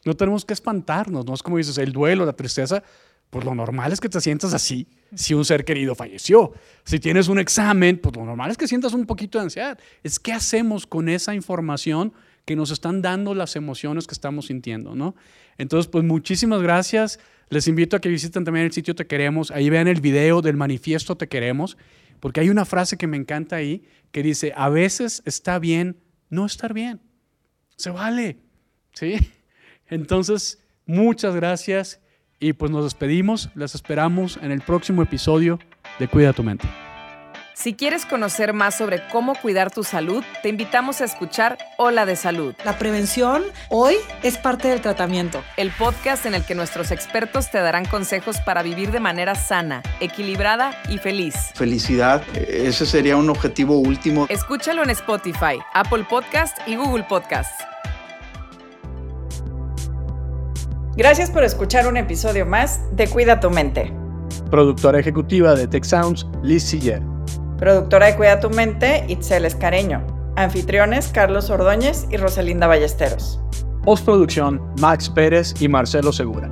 No 0.04 0.14
tenemos 0.14 0.44
que 0.44 0.52
espantarnos, 0.52 1.24
no 1.26 1.34
es 1.34 1.42
como 1.42 1.58
dices, 1.58 1.78
el 1.78 1.92
duelo, 1.92 2.26
la 2.26 2.32
tristeza, 2.32 2.82
pues 3.30 3.44
lo 3.44 3.54
normal 3.54 3.92
es 3.92 4.00
que 4.00 4.08
te 4.08 4.20
sientas 4.20 4.54
así 4.54 4.88
si 5.14 5.34
un 5.34 5.44
ser 5.44 5.64
querido 5.64 5.94
falleció. 5.94 6.52
Si 6.84 6.98
tienes 6.98 7.28
un 7.28 7.38
examen, 7.38 7.98
pues 7.98 8.16
lo 8.16 8.24
normal 8.24 8.50
es 8.50 8.56
que 8.56 8.68
sientas 8.68 8.92
un 8.94 9.06
poquito 9.06 9.38
de 9.38 9.44
ansiedad. 9.44 9.78
Es 10.02 10.18
qué 10.18 10.32
hacemos 10.32 10.86
con 10.86 11.08
esa 11.08 11.34
información 11.34 12.12
que 12.44 12.56
nos 12.56 12.70
están 12.70 13.02
dando 13.02 13.34
las 13.34 13.56
emociones 13.56 14.06
que 14.06 14.14
estamos 14.14 14.46
sintiendo, 14.46 14.94
¿no? 14.94 15.14
Entonces, 15.58 15.88
pues 15.88 16.04
muchísimas 16.04 16.62
gracias. 16.62 17.20
Les 17.50 17.68
invito 17.68 17.96
a 17.96 18.00
que 18.00 18.08
visiten 18.08 18.44
también 18.44 18.66
el 18.66 18.72
sitio 18.72 18.94
Te 18.94 19.06
Queremos. 19.06 19.50
Ahí 19.50 19.70
vean 19.70 19.86
el 19.86 20.00
video 20.00 20.42
del 20.42 20.56
manifiesto 20.56 21.16
Te 21.16 21.28
Queremos, 21.28 21.76
porque 22.18 22.40
hay 22.40 22.48
una 22.48 22.64
frase 22.64 22.96
que 22.96 23.06
me 23.06 23.16
encanta 23.16 23.56
ahí 23.56 23.84
que 24.10 24.22
dice, 24.22 24.52
a 24.56 24.68
veces 24.68 25.22
está 25.24 25.58
bien 25.58 25.98
no 26.30 26.46
estar 26.46 26.72
bien. 26.72 27.00
Se 27.76 27.90
vale. 27.90 28.38
¿Sí? 28.94 29.16
Entonces, 29.86 30.62
muchas 30.86 31.34
gracias 31.34 32.00
y 32.42 32.52
pues 32.52 32.70
nos 32.70 32.84
despedimos. 32.84 33.48
Las 33.54 33.74
esperamos 33.74 34.38
en 34.42 34.50
el 34.50 34.60
próximo 34.60 35.00
episodio 35.00 35.58
de 35.98 36.08
Cuida 36.08 36.32
tu 36.32 36.42
mente. 36.42 36.68
Si 37.54 37.74
quieres 37.74 38.06
conocer 38.06 38.54
más 38.54 38.76
sobre 38.76 39.06
cómo 39.12 39.34
cuidar 39.36 39.70
tu 39.70 39.84
salud, 39.84 40.24
te 40.42 40.48
invitamos 40.48 41.00
a 41.00 41.04
escuchar 41.04 41.58
Hola 41.78 42.06
de 42.06 42.16
Salud. 42.16 42.54
La 42.64 42.78
prevención 42.78 43.44
hoy 43.68 43.94
es 44.24 44.36
parte 44.38 44.66
del 44.68 44.80
tratamiento. 44.80 45.44
El 45.56 45.70
podcast 45.70 46.26
en 46.26 46.34
el 46.34 46.44
que 46.44 46.56
nuestros 46.56 46.90
expertos 46.90 47.52
te 47.52 47.58
darán 47.58 47.84
consejos 47.84 48.40
para 48.40 48.64
vivir 48.64 48.90
de 48.90 48.98
manera 48.98 49.36
sana, 49.36 49.82
equilibrada 50.00 50.74
y 50.88 50.98
feliz. 50.98 51.34
Felicidad, 51.54 52.24
ese 52.36 52.86
sería 52.86 53.16
un 53.16 53.30
objetivo 53.30 53.78
último. 53.78 54.26
Escúchalo 54.28 54.82
en 54.82 54.90
Spotify, 54.90 55.60
Apple 55.74 56.04
Podcast 56.08 56.58
y 56.66 56.74
Google 56.74 57.04
Podcast. 57.04 57.71
Gracias 61.02 61.32
por 61.32 61.42
escuchar 61.42 61.88
un 61.88 61.96
episodio 61.96 62.46
más 62.46 62.80
de 62.92 63.08
Cuida 63.08 63.40
tu 63.40 63.50
mente. 63.50 63.92
Productora 64.52 65.00
ejecutiva 65.00 65.56
de 65.56 65.66
Tech 65.66 65.82
Sounds, 65.82 66.24
Liz 66.44 66.62
Siller. 66.62 67.02
Productora 67.58 68.06
de 68.06 68.14
Cuida 68.14 68.38
tu 68.38 68.48
Mente, 68.50 69.04
Itzel 69.08 69.44
Escareño. 69.44 70.00
Anfitriones, 70.36 71.08
Carlos 71.08 71.50
Ordóñez 71.50 72.06
y 72.12 72.18
Rosalinda 72.18 72.68
Ballesteros. 72.68 73.40
Postproducción, 73.82 74.62
Max 74.80 75.10
Pérez 75.10 75.60
y 75.60 75.66
Marcelo 75.66 76.12
Segura. 76.12 76.48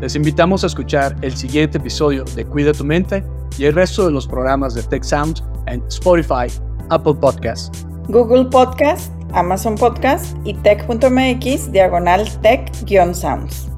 Les 0.00 0.14
invitamos 0.14 0.62
a 0.62 0.68
escuchar 0.68 1.16
el 1.22 1.36
siguiente 1.36 1.78
episodio 1.78 2.22
de 2.36 2.44
Cuida 2.44 2.72
tu 2.72 2.84
Mente 2.84 3.24
y 3.58 3.64
el 3.64 3.74
resto 3.74 4.06
de 4.06 4.12
los 4.12 4.28
programas 4.28 4.74
de 4.74 4.84
Tech 4.84 5.02
Sounds 5.02 5.42
en 5.66 5.82
Spotify, 5.88 6.46
Apple 6.90 7.14
Podcasts, 7.14 7.84
Google 8.06 8.44
Podcast, 8.44 9.12
Amazon 9.32 9.74
Podcast 9.74 10.36
y 10.44 10.54
tech.mx 10.54 11.72
diagonal 11.72 12.28
tech-sounds. 12.42 13.68